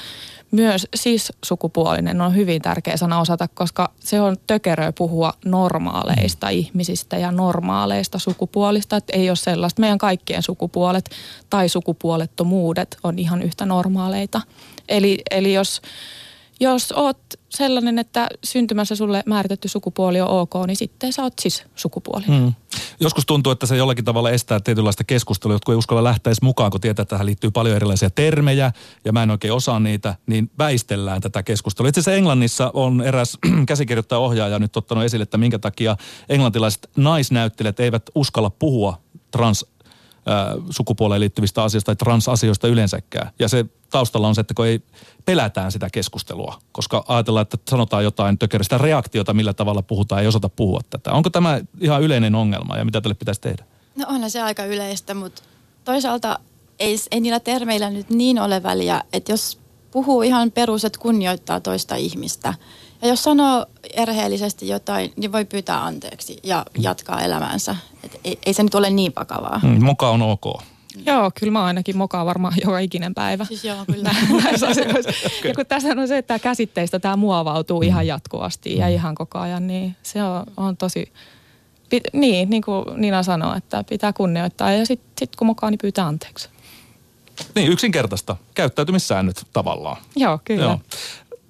myös 0.52 0.88
siis 0.96 1.34
sukupuolinen 1.46 2.22
on 2.22 2.36
hyvin 2.36 2.62
tärkeä 2.62 2.98
sana 2.98 3.20
osata, 3.20 3.48
koska 3.48 3.92
se 4.00 4.22
on 4.22 4.38
tökeröä 4.48 4.92
puhua 4.92 5.34
normaaleista 5.46 6.50
ihmisistä 6.50 7.18
ja 7.18 7.32
normaaleista 7.32 8.20
sukupuolista. 8.20 8.96
Että 8.96 9.14
ei 9.16 9.30
ole 9.30 9.36
sellaista. 9.36 9.82
Meidän 9.82 9.98
kaikkien 9.98 10.44
sukupuolet 10.44 11.10
tai 11.50 11.70
sukupuolettomuudet 11.70 12.98
on 13.04 13.20
ihan 13.20 13.42
yhtä 13.42 13.66
normaaleita. 13.66 14.42
Eli, 14.90 15.22
eli 15.32 15.54
jos 15.54 15.82
jos 16.60 16.92
oot 16.92 17.18
sellainen, 17.50 18.00
että 18.00 18.28
syntymässä 18.44 18.96
sulle 18.96 19.24
määritetty 19.26 19.68
sukupuoli 19.68 20.22
on 20.22 20.30
ok, 20.30 20.54
niin 20.68 20.76
sitten 20.76 21.14
sä 21.14 21.24
oot 21.24 21.34
siis 21.42 21.64
sukupuoli. 21.76 22.26
Hmm. 22.28 22.54
Joskus 23.00 23.26
tuntuu, 23.26 23.52
että 23.52 23.66
se 23.66 23.78
jollakin 23.78 24.06
tavalla 24.06 24.32
estää 24.32 24.60
tietynlaista 24.60 25.04
keskustelua, 25.04 25.56
jotka 25.56 25.72
ei 25.72 25.76
uskalla 25.76 26.04
lähteä 26.04 26.30
edes 26.30 26.42
mukaan, 26.42 26.72
kun 26.72 26.82
tietää, 26.82 27.04
että 27.04 27.10
tähän 27.10 27.26
liittyy 27.26 27.52
paljon 27.52 27.76
erilaisia 27.76 28.10
termejä 28.10 28.72
ja 29.06 29.14
mä 29.14 29.24
en 29.24 29.32
oikein 29.32 29.54
osaa 29.54 29.80
niitä, 29.80 30.16
niin 30.26 30.52
väistellään 30.58 31.22
tätä 31.22 31.44
keskustelua. 31.44 31.90
Itse 31.90 32.00
asiassa 32.00 32.18
Englannissa 32.18 32.72
on 32.74 33.02
eräs 33.02 33.38
käsikirjoittaja 33.68 34.20
ohjaaja 34.20 34.60
nyt 34.60 34.78
ottanut 34.78 35.04
esille, 35.04 35.24
että 35.24 35.38
minkä 35.38 35.60
takia 35.60 35.98
englantilaiset 36.30 36.90
naisnäyttelijät 36.98 37.80
eivät 37.80 38.04
uskalla 38.16 38.50
puhua 38.50 39.02
trans 39.32 39.66
sukupuoleen 40.70 41.22
liittyvistä 41.22 41.64
asioista 41.64 41.86
tai 41.86 41.96
transasioista 41.96 42.68
yleensäkään. 42.68 43.32
Ja 43.40 43.48
se 43.48 43.66
taustalla 43.94 44.28
on 44.28 44.36
se, 44.36 44.42
että 44.42 44.54
kun 44.54 44.66
ei 44.66 44.82
pelätään 45.26 45.72
sitä 45.72 45.90
keskustelua, 45.90 46.60
koska 46.72 47.04
ajatellaan, 47.08 47.42
että 47.42 47.58
sanotaan 47.70 48.04
jotain 48.04 48.38
tökeristä 48.38 48.78
reaktiota, 48.78 49.34
millä 49.34 49.54
tavalla 49.54 49.82
puhutaan, 49.82 50.22
ei 50.22 50.28
osata 50.28 50.50
puhua 50.50 50.80
tätä. 50.90 51.12
Onko 51.12 51.30
tämä 51.30 51.62
ihan 51.82 52.02
yleinen 52.02 52.36
ongelma 52.36 52.78
ja 52.78 52.86
mitä 52.86 53.02
tälle 53.02 53.16
pitäisi 53.16 53.42
tehdä? 53.42 53.64
No 53.96 54.06
onhan 54.10 54.30
se 54.30 54.42
aika 54.42 54.66
yleistä, 54.66 55.14
mutta 55.14 55.42
toisaalta 55.84 56.40
ei, 56.80 56.96
ei 57.12 57.20
niillä 57.20 57.40
termeillä 57.40 57.90
nyt 57.90 58.10
niin 58.10 58.40
ole 58.40 58.64
väliä, 58.64 59.04
että 59.14 59.32
jos 59.32 59.60
puhuu 59.92 60.22
ihan 60.22 60.52
perus, 60.52 60.86
että 60.86 61.00
kunnioittaa 61.00 61.60
toista 61.60 61.96
ihmistä. 61.96 62.54
Ja 63.02 63.08
jos 63.08 63.24
sanoo 63.24 63.66
erheellisesti 63.94 64.68
jotain, 64.68 65.14
niin 65.16 65.32
voi 65.32 65.46
pyytää 65.46 65.86
anteeksi 65.86 66.38
ja 66.44 66.66
jatkaa 66.80 67.22
elämäänsä. 67.22 67.76
Et 68.04 68.20
ei, 68.24 68.40
ei 68.46 68.54
se 68.54 68.64
nyt 68.64 68.76
ole 68.76 68.90
niin 68.90 69.14
vakavaa. 69.16 69.60
Mm, 69.64 69.84
moka 69.84 70.10
on 70.10 70.22
ok. 70.22 70.62
Joo, 71.06 71.32
kyllä 71.40 71.52
mä 71.52 71.64
ainakin 71.64 71.98
mokaan 71.98 72.26
varmaan 72.26 72.54
joka 72.64 72.80
ikinen 72.80 73.14
päivä. 73.14 73.46
Siis 73.46 73.66
joo, 73.66 73.86
kyllä. 73.92 74.16
Näissä 74.44 74.68
asioissa. 74.68 75.10
okay. 75.40 75.50
Ja 75.50 75.54
kun 75.56 75.66
tässä 75.66 75.88
on 75.98 76.08
se, 76.08 76.18
että 76.18 76.40
käsitteistä 76.40 77.00
tämä 77.00 77.16
muovautuu 77.16 77.82
mm. 77.82 77.88
ihan 77.88 78.08
jatkuvasti 78.08 78.78
ja 78.78 78.86
mm. 78.86 78.94
ihan 78.94 79.16
koko 79.16 79.40
ajan, 79.40 79.68
niin 79.68 79.96
se 80.04 80.24
on, 80.24 80.44
on 80.58 80.78
tosi... 80.78 81.14
Pit, 81.90 82.04
niin, 82.14 82.50
niin 82.50 82.62
kuin 82.62 82.86
Nina 82.96 83.24
sanoi, 83.24 83.58
että 83.58 83.84
pitää 83.90 84.14
kunnioittaa 84.14 84.72
ja 84.72 84.86
sitten 84.86 85.12
sit 85.20 85.36
kun 85.36 85.48
mokaa, 85.48 85.72
niin 85.72 85.78
pyytää 85.78 86.08
anteeksi. 86.08 86.50
Niin, 87.56 87.72
yksinkertaista. 87.72 88.36
Käyttäytymissäännöt 88.54 89.48
tavallaan. 89.54 89.98
Joo, 90.16 90.40
kyllä. 90.46 90.64
Joo. 90.64 90.80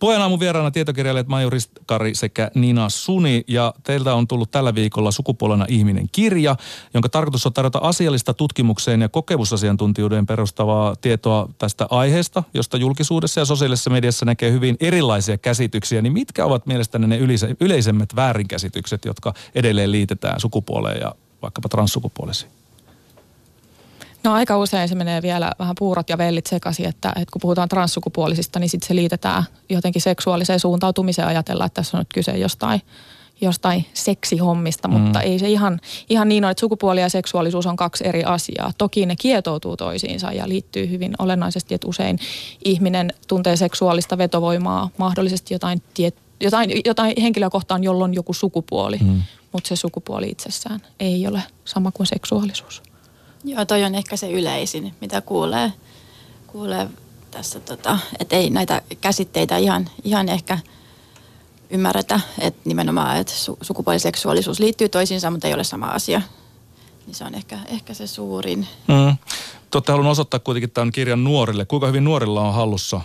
Pojan 0.03 0.21
aamun 0.21 0.39
vieraana 0.39 0.71
tietokirjailijat 0.71 1.27
Majuri 1.27 1.57
Kari 1.85 2.15
sekä 2.15 2.51
Nina 2.55 2.89
Suni 2.89 3.43
ja 3.47 3.73
teiltä 3.83 4.13
on 4.13 4.27
tullut 4.27 4.51
tällä 4.51 4.75
viikolla 4.75 5.11
sukupuolena 5.11 5.65
ihminen 5.69 6.09
kirja, 6.11 6.55
jonka 6.93 7.09
tarkoitus 7.09 7.45
on 7.45 7.53
tarjota 7.53 7.79
asiallista 7.79 8.33
tutkimukseen 8.33 9.01
ja 9.01 9.09
kokemusasiantuntijuuden 9.09 10.25
perustavaa 10.25 10.95
tietoa 10.95 11.49
tästä 11.57 11.87
aiheesta, 11.89 12.43
josta 12.53 12.77
julkisuudessa 12.77 13.41
ja 13.41 13.45
sosiaalisessa 13.45 13.89
mediassa 13.89 14.25
näkee 14.25 14.51
hyvin 14.51 14.77
erilaisia 14.79 15.37
käsityksiä. 15.37 16.01
Niin 16.01 16.13
mitkä 16.13 16.45
ovat 16.45 16.65
mielestäni 16.65 17.07
ne 17.07 17.19
yleisemmät 17.59 18.15
väärinkäsitykset, 18.15 19.05
jotka 19.05 19.33
edelleen 19.55 19.91
liitetään 19.91 20.39
sukupuoleen 20.39 21.01
ja 21.01 21.15
vaikkapa 21.41 21.69
transsukupuolisiin? 21.69 22.62
No 24.23 24.33
aika 24.33 24.57
usein 24.57 24.89
se 24.89 24.95
menee 24.95 25.21
vielä 25.21 25.51
vähän 25.59 25.75
puurot 25.79 26.09
ja 26.09 26.17
vellit 26.17 26.45
sekaisin, 26.45 26.85
että, 26.85 27.09
että 27.09 27.31
kun 27.31 27.41
puhutaan 27.41 27.69
transsukupuolisista, 27.69 28.59
niin 28.59 28.69
sitten 28.69 28.87
se 28.87 28.95
liitetään 28.95 29.43
jotenkin 29.69 30.01
seksuaaliseen 30.01 30.59
suuntautumiseen 30.59 31.27
ajatella, 31.27 31.65
että 31.65 31.81
tässä 31.81 31.97
on 31.97 32.01
nyt 32.01 32.13
kyse 32.13 32.31
jostain, 32.31 32.81
jostain 33.41 33.85
seksihommista, 33.93 34.87
mm. 34.87 34.93
mutta 34.93 35.21
ei 35.21 35.39
se 35.39 35.49
ihan, 35.49 35.79
ihan 36.09 36.29
niin 36.29 36.45
ole, 36.45 36.51
että 36.51 36.61
sukupuoli 36.61 37.01
ja 37.01 37.09
seksuaalisuus 37.09 37.65
on 37.65 37.75
kaksi 37.75 38.07
eri 38.07 38.23
asiaa. 38.23 38.71
Toki 38.77 39.05
ne 39.05 39.15
kietoutuu 39.15 39.77
toisiinsa 39.77 40.31
ja 40.31 40.49
liittyy 40.49 40.89
hyvin 40.89 41.13
olennaisesti, 41.19 41.75
että 41.75 41.87
usein 41.87 42.19
ihminen 42.65 43.13
tuntee 43.27 43.55
seksuaalista 43.55 44.17
vetovoimaa, 44.17 44.89
mahdollisesti 44.97 45.53
jotain, 45.53 45.81
tiet, 45.93 46.15
jotain, 46.41 46.71
jotain 46.85 47.13
henkilöä 47.21 47.49
kohtaan, 47.49 47.83
jolla 47.83 48.03
on 48.03 48.13
joku 48.13 48.33
sukupuoli, 48.33 48.97
mm. 48.97 49.21
mutta 49.51 49.67
se 49.67 49.75
sukupuoli 49.75 50.29
itsessään 50.29 50.81
ei 50.99 51.27
ole 51.27 51.43
sama 51.65 51.91
kuin 51.91 52.07
seksuaalisuus. 52.07 52.92
Joo, 53.43 53.65
toi 53.65 53.83
on 53.83 53.95
ehkä 53.95 54.17
se 54.17 54.31
yleisin, 54.31 54.93
mitä 55.01 55.21
kuulee, 55.21 55.73
kuulee 56.47 56.89
tässä, 57.31 57.59
tota, 57.59 57.99
että 58.19 58.35
ei 58.35 58.49
näitä 58.49 58.81
käsitteitä 59.01 59.57
ihan, 59.57 59.89
ihan 60.03 60.29
ehkä 60.29 60.59
ymmärretä, 61.69 62.19
että 62.39 62.61
nimenomaan, 62.65 63.17
että 63.17 63.33
su- 63.33 63.57
sukupuoliseksuaalisuus 63.61 64.59
liittyy 64.59 64.89
toisiinsa, 64.89 65.31
mutta 65.31 65.47
ei 65.47 65.53
ole 65.53 65.63
sama 65.63 65.85
asia. 65.85 66.21
Niin 67.05 67.15
se 67.15 67.23
on 67.23 67.35
ehkä, 67.35 67.59
ehkä 67.67 67.93
se 67.93 68.07
suurin. 68.07 68.67
Mm. 68.87 69.17
Totta 69.71 69.91
haluan 69.91 70.11
osoittaa 70.11 70.39
kuitenkin 70.39 70.71
tämän 70.71 70.91
kirjan 70.91 71.23
nuorille. 71.23 71.65
Kuinka 71.65 71.87
hyvin 71.87 72.03
nuorilla 72.03 72.41
on 72.41 72.53
hallussa 72.53 73.01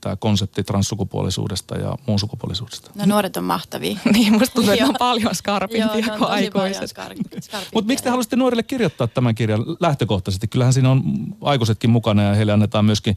tämä 0.00 0.16
konsepti 0.16 0.64
transsukupuolisuudesta 0.64 1.76
ja 1.76 1.96
muun 2.06 2.18
sukupuolisuudesta? 2.18 2.90
No 2.94 3.04
nuoret 3.06 3.36
on 3.36 3.44
mahtavia. 3.44 3.98
niin, 4.12 4.32
musta 4.32 4.54
tuntuu, 4.54 4.72
että 4.72 4.86
on 4.86 4.94
paljon 4.98 5.34
skarpimpia 5.34 6.18
kuin 6.18 6.30
aikuiset. 6.30 6.94
Mutta 7.74 7.86
miksi 7.86 8.04
te 8.04 8.10
haluaisitte 8.10 8.36
nuorille 8.36 8.62
kirjoittaa 8.62 9.06
tämän 9.06 9.34
kirjan 9.34 9.64
lähtökohtaisesti? 9.80 10.48
Kyllähän 10.48 10.72
siinä 10.72 10.90
on 10.90 11.02
aikuisetkin 11.40 11.90
mukana 11.90 12.22
ja 12.22 12.34
heille 12.34 12.52
annetaan 12.52 12.84
myöskin 12.84 13.16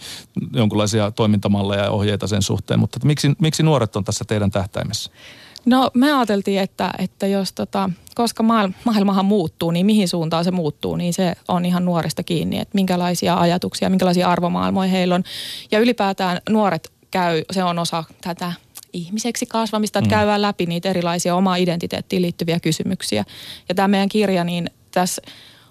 jonkinlaisia 0.53 1.11
toimintamalleja 1.11 1.83
ja 1.83 1.91
ohjeita 1.91 2.27
sen 2.27 2.41
suhteen. 2.41 2.79
Mutta 2.79 2.99
miksi, 3.03 3.31
miksi 3.41 3.63
nuoret 3.63 3.95
on 3.95 4.03
tässä 4.03 4.25
teidän 4.27 4.51
tähtäimessä? 4.51 5.11
No 5.65 5.91
me 5.93 6.13
ajateltiin, 6.13 6.59
että, 6.59 6.91
että 6.99 7.27
jos 7.27 7.53
tota, 7.53 7.89
koska 8.15 8.43
maailma, 8.43 8.73
maailmahan 8.83 9.25
muuttuu, 9.25 9.71
niin 9.71 9.85
mihin 9.85 10.07
suuntaan 10.07 10.43
se 10.43 10.51
muuttuu, 10.51 10.95
niin 10.95 11.13
se 11.13 11.33
on 11.47 11.65
ihan 11.65 11.85
nuorista 11.85 12.23
kiinni, 12.23 12.59
että 12.59 12.75
minkälaisia 12.75 13.35
ajatuksia, 13.39 13.89
minkälaisia 13.89 14.29
arvomaailmoja 14.29 14.89
heillä 14.89 15.15
on. 15.15 15.23
Ja 15.71 15.79
ylipäätään 15.79 16.41
nuoret 16.49 16.91
käy, 17.11 17.43
se 17.51 17.63
on 17.63 17.79
osa 17.79 18.03
tätä 18.21 18.53
ihmiseksi 18.93 19.45
kasvamista, 19.45 19.99
että 19.99 20.07
Mm. 20.09 20.17
käydään 20.17 20.41
läpi 20.41 20.65
niitä 20.65 20.89
erilaisia 20.89 21.35
omaa 21.35 21.55
identiteettiin 21.55 22.21
liittyviä 22.21 22.59
kysymyksiä. 22.59 23.25
Ja 23.69 23.75
tämä 23.75 23.87
meidän 23.87 24.09
kirja, 24.09 24.43
niin 24.43 24.69
tässä 24.91 25.21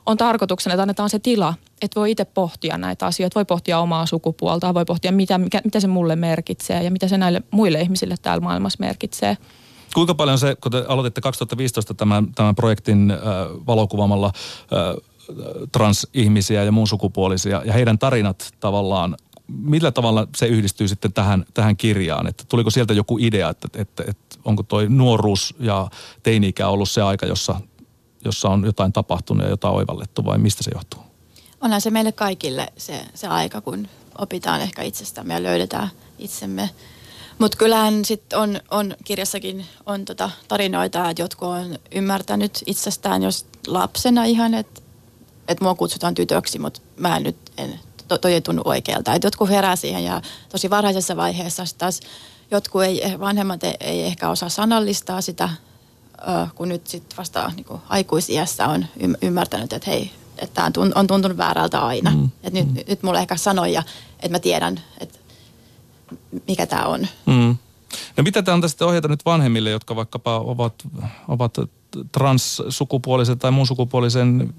on 0.07 0.17
tarkoituksena, 0.17 0.75
että 0.75 0.83
annetaan 0.83 1.11
se 1.11 1.19
tila, 1.19 1.55
että 1.83 2.01
voi 2.01 2.11
itse 2.11 2.25
pohtia 2.25 2.79
näitä 2.79 3.07
asioita, 3.07 3.35
voi 3.35 3.45
pohtia 3.45 3.79
omaa 3.79 4.07
sukupuolta, 4.07 4.75
voi 4.75 4.85
pohtia 4.85 5.13
mitä, 5.13 5.39
mikä, 5.39 5.61
mitä 5.65 5.81
se 5.81 5.87
mulle 5.87 6.17
merkitsee 6.17 6.83
ja 6.83 6.91
mitä 6.91 7.09
se 7.09 7.19
näille 7.19 7.43
muille 7.51 7.81
ihmisille 7.81 8.15
täällä 8.23 8.41
maailmassa 8.45 8.77
merkitsee. 8.81 9.37
Kuinka 9.95 10.15
paljon 10.15 10.39
se, 10.39 10.57
kun 10.61 10.73
te 10.73 10.85
aloititte 10.89 11.21
2015 11.21 11.95
tämän, 11.95 12.33
tämän 12.35 12.55
projektin 12.55 13.11
äh, 13.11 13.19
valokuvaamalla 13.67 14.27
äh, 14.27 15.15
transihmisiä 15.73 16.65
ja 16.65 16.73
muun 16.73 16.89
sukupuolisia 16.89 17.63
ja 17.65 17.73
heidän 17.73 17.99
tarinat 17.99 18.51
tavallaan, 18.61 19.17
millä 19.49 19.91
tavalla 19.91 20.27
se 20.37 20.47
yhdistyy 20.47 20.89
sitten 20.89 21.13
tähän, 21.13 21.45
tähän 21.55 21.77
kirjaan? 21.77 22.27
Että 22.27 22.45
tuliko 22.49 22.71
sieltä 22.71 22.95
joku 22.95 23.19
idea, 23.21 23.49
että, 23.49 23.69
että, 23.75 24.05
että 24.07 24.37
onko 24.45 24.63
toi 24.63 24.89
nuoruus 24.89 25.55
ja 25.59 25.89
teini-ikä 26.23 26.69
ollut 26.69 26.91
se 26.91 27.03
aika, 27.03 27.27
jossa, 27.27 27.61
jossa 28.25 28.49
on 28.49 28.65
jotain 28.65 28.93
tapahtunut 28.93 29.45
ja 29.45 29.51
jotain 29.51 29.75
oivallettu 29.75 30.25
vai 30.25 30.39
mistä 30.39 30.63
se 30.63 30.71
johtuu? 30.75 31.01
Onhan 31.61 31.81
se 31.81 31.91
meille 31.91 32.13
kaikille 32.13 32.73
se, 32.77 33.05
se 33.15 33.27
aika, 33.27 33.61
kun 33.61 33.89
opitaan 34.19 34.61
ehkä 34.61 34.83
itsestämme 34.83 35.35
ja 35.35 35.43
löydetään 35.43 35.91
itsemme. 36.19 36.71
Mutta 37.39 37.59
kyllähän 37.59 38.05
sitten 38.05 38.39
on, 38.39 38.61
on, 38.71 38.97
kirjassakin 39.05 39.67
on 39.87 40.05
tota 40.05 40.31
tarinoita, 40.49 41.11
että 41.11 41.23
jotkut 41.23 41.49
on 41.49 41.79
ymmärtänyt 41.95 42.63
itsestään 42.67 43.23
jos 43.23 43.47
lapsena 43.67 44.25
ihan, 44.25 44.55
että 44.55 44.81
et 45.49 45.61
mua 45.61 45.75
kutsutaan 45.75 46.15
tytöksi, 46.15 46.59
mutta 46.59 46.81
mä 46.97 47.17
en 47.17 47.23
nyt 47.23 47.37
en, 47.59 47.81
to, 48.09 48.19
toi 48.19 48.33
ei 48.33 48.41
tunnu 48.41 48.63
oikealta. 48.65 49.15
Et 49.15 49.25
jotkut 49.25 49.49
herää 49.49 49.77
siihen 49.77 50.05
ja 50.05 50.23
tosi 50.49 50.71
varhaisessa 50.71 51.17
vaiheessa 51.17 51.65
taas 51.79 52.01
jotkut 52.51 52.83
ei, 52.83 53.03
vanhemmat 53.21 53.65
ei, 53.65 53.77
ei 53.81 54.03
ehkä 54.03 54.29
osaa 54.29 54.49
sanallistaa 54.49 55.21
sitä, 55.21 55.49
kun 56.55 56.69
nyt 56.69 56.87
sitten 56.87 57.17
vasta 57.17 57.53
niin 57.57 57.81
aikuisiässä 57.89 58.69
on 58.69 58.87
ym, 59.03 59.15
ymmärtänyt, 59.23 59.73
että 59.73 59.91
hei, 59.91 60.11
että 60.39 60.55
tämä 60.55 60.71
on, 60.95 61.07
tuntunut 61.07 61.37
väärältä 61.37 61.81
aina. 61.81 62.11
Mm. 62.11 62.31
Että 62.43 62.61
nyt, 62.61 62.75
mm. 62.75 62.81
nyt 62.89 63.03
mulle 63.03 63.19
ehkä 63.19 63.37
sanoja, 63.37 63.83
että 64.21 64.29
mä 64.29 64.39
tiedän, 64.39 64.81
että 65.01 65.19
mikä 66.49 66.67
tämä 66.67 66.87
on. 66.87 67.07
Mm. 67.27 67.57
No 68.17 68.23
mitä 68.23 68.43
te 68.43 68.51
antaisitte 68.51 68.79
sitten 68.79 68.89
ohjeita 68.89 69.09
nyt 69.09 69.25
vanhemmille, 69.25 69.71
jotka 69.71 69.97
vaikkapa 69.97 70.39
ovat, 70.39 70.75
ovat 71.29 71.57
transsukupuolisen 72.13 73.39
tai 73.39 73.51
muun 73.51 73.67
sukupuolisen 73.67 74.55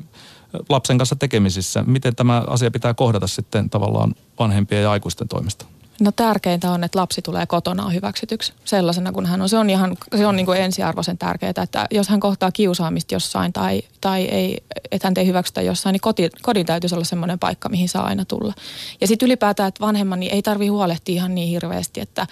lapsen 0.69 0.97
kanssa 0.97 1.15
tekemisissä? 1.15 1.83
Miten 1.88 2.15
tämä 2.15 2.43
asia 2.47 2.71
pitää 2.71 2.93
kohdata 2.93 3.27
sitten 3.27 3.69
tavallaan 3.69 4.15
vanhempien 4.39 4.81
ja 4.83 4.91
aikuisten 4.91 5.27
toimesta? 5.27 5.65
No 5.99 6.11
tärkeintä 6.11 6.71
on, 6.71 6.83
että 6.83 6.99
lapsi 6.99 7.21
tulee 7.21 7.45
kotonaan 7.45 7.93
hyväksytyksi 7.93 8.53
sellaisena 8.65 9.11
kuin 9.11 9.25
hän 9.25 9.41
on. 9.41 9.49
Se 9.49 9.57
on 9.57 9.69
ihan 9.69 9.97
se 10.17 10.27
on 10.27 10.35
niin 10.35 10.45
kuin 10.45 10.61
ensiarvoisen 10.61 11.17
tärkeää, 11.17 11.53
että 11.63 11.87
jos 11.91 12.09
hän 12.09 12.19
kohtaa 12.19 12.51
kiusaamista 12.51 13.15
jossain 13.15 13.53
tai, 13.53 13.81
tai 14.01 14.23
ei, 14.23 14.63
että 14.91 15.07
hän 15.07 15.13
ei 15.17 15.27
hyväksytä 15.27 15.61
jossain, 15.61 15.93
niin 15.93 16.01
koti, 16.01 16.29
kodin 16.41 16.65
täytyisi 16.65 16.95
olla 16.95 17.05
semmoinen 17.05 17.39
paikka, 17.39 17.69
mihin 17.69 17.89
saa 17.89 18.05
aina 18.05 18.25
tulla. 18.25 18.53
Ja 19.01 19.07
sitten 19.07 19.25
ylipäätään, 19.25 19.67
että 19.67 19.85
vanhemman 19.85 20.19
niin 20.19 20.33
ei 20.33 20.41
tarvi 20.41 20.67
huolehtia 20.67 21.15
ihan 21.15 21.35
niin 21.35 21.49
hirveästi, 21.49 22.01
että, 22.01 22.27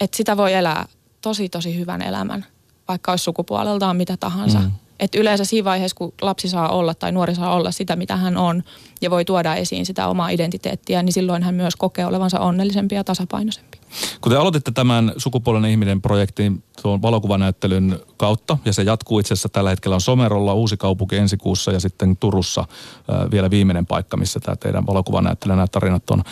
että 0.00 0.16
sitä 0.16 0.36
voi 0.36 0.54
elää 0.54 0.86
tosi 1.20 1.48
tosi 1.48 1.78
hyvän 1.78 2.02
elämän, 2.02 2.46
vaikka 2.88 3.12
olisi 3.12 3.24
sukupuoleltaan 3.24 3.96
mitä 3.96 4.16
tahansa. 4.16 4.58
Mm. 4.58 4.70
Et 5.00 5.14
yleensä 5.14 5.44
siinä 5.44 5.64
vaiheessa, 5.64 5.96
kun 5.96 6.12
lapsi 6.22 6.48
saa 6.48 6.68
olla 6.68 6.94
tai 6.94 7.12
nuori 7.12 7.34
saa 7.34 7.54
olla 7.54 7.70
sitä, 7.70 7.96
mitä 7.96 8.16
hän 8.16 8.36
on, 8.36 8.62
ja 9.00 9.10
voi 9.10 9.24
tuoda 9.24 9.54
esiin 9.54 9.86
sitä 9.86 10.08
omaa 10.08 10.28
identiteettiä, 10.28 11.02
niin 11.02 11.12
silloin 11.12 11.42
hän 11.42 11.54
myös 11.54 11.76
kokee 11.76 12.06
olevansa 12.06 12.40
onnellisempi 12.40 12.94
ja 12.94 13.04
tasapainoisempi. 13.04 13.78
Kun 14.20 14.32
te 14.32 14.38
aloititte 14.38 14.70
tämän 14.70 15.12
sukupuolinen 15.16 15.70
ihminen 15.70 16.02
projektin 16.02 16.62
tuon 16.82 17.02
valokuvanäyttelyn 17.02 17.98
kautta, 18.16 18.58
ja 18.64 18.72
se 18.72 18.82
jatkuu 18.82 19.18
itse 19.18 19.34
asiassa 19.34 19.48
tällä 19.48 19.70
hetkellä 19.70 19.94
on 19.94 20.00
Somerolla, 20.00 20.54
Uusi 20.54 20.76
kaupunki 20.76 21.16
ensi 21.16 21.36
kuussa 21.36 21.72
ja 21.72 21.80
sitten 21.80 22.16
Turussa 22.16 22.60
äh, 22.60 23.30
vielä 23.30 23.50
viimeinen 23.50 23.86
paikka, 23.86 24.16
missä 24.16 24.40
tämä 24.40 24.56
teidän 24.56 24.86
valokuvanäyttely, 24.86 25.52
nämä 25.52 25.66
tarinat 25.66 26.10
on, 26.10 26.22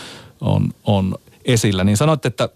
on, 0.40 0.70
on 0.84 1.14
esillä. 1.44 1.84
Niin 1.84 1.96
sanoitte, 1.96 2.28
että 2.28 2.48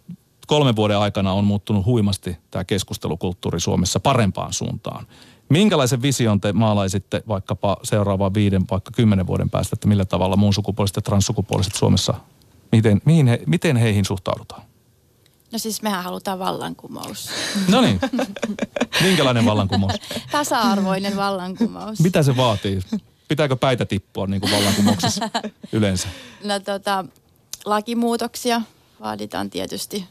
kolmen 0.47 0.77
vuoden 0.77 0.99
aikana 0.99 1.33
on 1.33 1.45
muuttunut 1.45 1.87
huimasti 1.87 2.37
tämä 2.51 2.65
keskustelukulttuuri 2.65 3.61
Suomessa 3.61 4.01
parempaan 4.01 4.53
suuntaan. 4.53 5.07
Minkälaisen 5.49 6.03
vision 6.03 6.41
te 6.41 6.53
maalaisitte 6.53 7.23
vaikkapa 7.29 7.77
seuraavaan 7.83 8.35
viiden, 8.35 8.65
vaikka 8.71 8.91
kymmenen 8.95 9.27
vuoden 9.27 9.51
päästä, 9.51 9.75
että 9.75 9.89
millä 9.89 10.05
tavalla 10.05 10.37
muun 10.37 10.55
sukupuoliset 10.55 10.97
ja 10.97 11.03
transsukupuoliset 11.03 11.75
Suomessa, 11.75 12.15
miten, 12.73 13.01
mihin 13.05 13.27
he, 13.27 13.41
miten 13.47 13.77
heihin 13.77 14.05
suhtaudutaan? 14.05 14.63
No 15.53 15.59
siis 15.59 15.83
mehän 15.83 16.05
halutaan 16.05 16.39
vallankumous. 16.39 17.31
No 17.73 17.81
niin. 17.81 18.01
Minkälainen 19.03 19.45
vallankumous? 19.45 19.93
Tasa-arvoinen 20.33 21.17
vallankumous. 21.17 22.01
Mitä 22.01 22.23
se 22.23 22.37
vaatii? 22.37 22.81
Pitääkö 23.29 23.57
päitä 23.57 23.85
tippua 23.85 24.27
niin 24.27 24.41
kuin 24.41 24.53
vallankumouksessa 24.53 25.31
yleensä? 25.73 26.09
No 26.45 26.61
tota, 26.61 27.05
lakimuutoksia 27.65 28.63
vaaditaan 29.01 29.51
tietysti. 29.51 30.05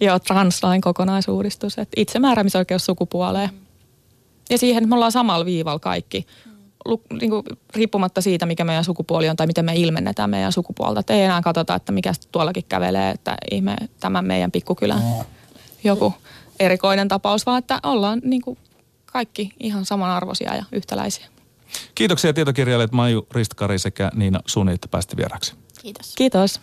Joo, 0.00 0.18
translain 0.18 0.80
kokonaisuudistus, 0.80 1.78
että 1.78 2.00
itsemääräämisoikeus 2.00 2.84
sukupuoleen. 2.84 3.50
Ja 4.50 4.58
siihen, 4.58 4.82
että 4.82 4.88
me 4.88 4.94
ollaan 4.94 5.12
samalla 5.12 5.44
viivalla 5.44 5.78
kaikki, 5.78 6.26
Lu, 6.84 7.02
niin 7.20 7.30
kuin, 7.30 7.42
riippumatta 7.74 8.20
siitä, 8.20 8.46
mikä 8.46 8.64
meidän 8.64 8.84
sukupuoli 8.84 9.28
on 9.28 9.36
tai 9.36 9.46
miten 9.46 9.64
me 9.64 9.72
ilmennetään 9.76 10.30
meidän 10.30 10.52
sukupuolta. 10.52 11.00
Et 11.00 11.10
ei 11.10 11.22
enää 11.22 11.40
katsota, 11.40 11.74
että 11.74 11.92
mikä 11.92 12.12
tuollakin 12.32 12.64
kävelee, 12.68 13.10
että 13.10 13.36
ihme 13.50 13.76
tämän 14.00 14.24
meidän 14.24 14.50
pikkukylän 14.50 15.02
joku 15.84 16.14
erikoinen 16.60 17.08
tapaus, 17.08 17.46
vaan 17.46 17.58
että 17.58 17.80
ollaan 17.82 18.20
niin 18.24 18.42
kuin, 18.42 18.58
kaikki 19.06 19.52
ihan 19.60 19.84
samanarvoisia 19.84 20.54
ja 20.54 20.64
yhtäläisiä. 20.72 21.26
Kiitoksia 21.94 22.32
tietokirjailijat 22.32 22.92
Maiju 22.92 23.26
Ristkari 23.30 23.78
sekä 23.78 24.10
Niina 24.14 24.40
Suni, 24.46 24.72
että 24.72 24.88
päästi 24.88 25.16
vieraksi. 25.16 25.54
Kiitos. 25.82 26.14
Kiitos. 26.14 26.54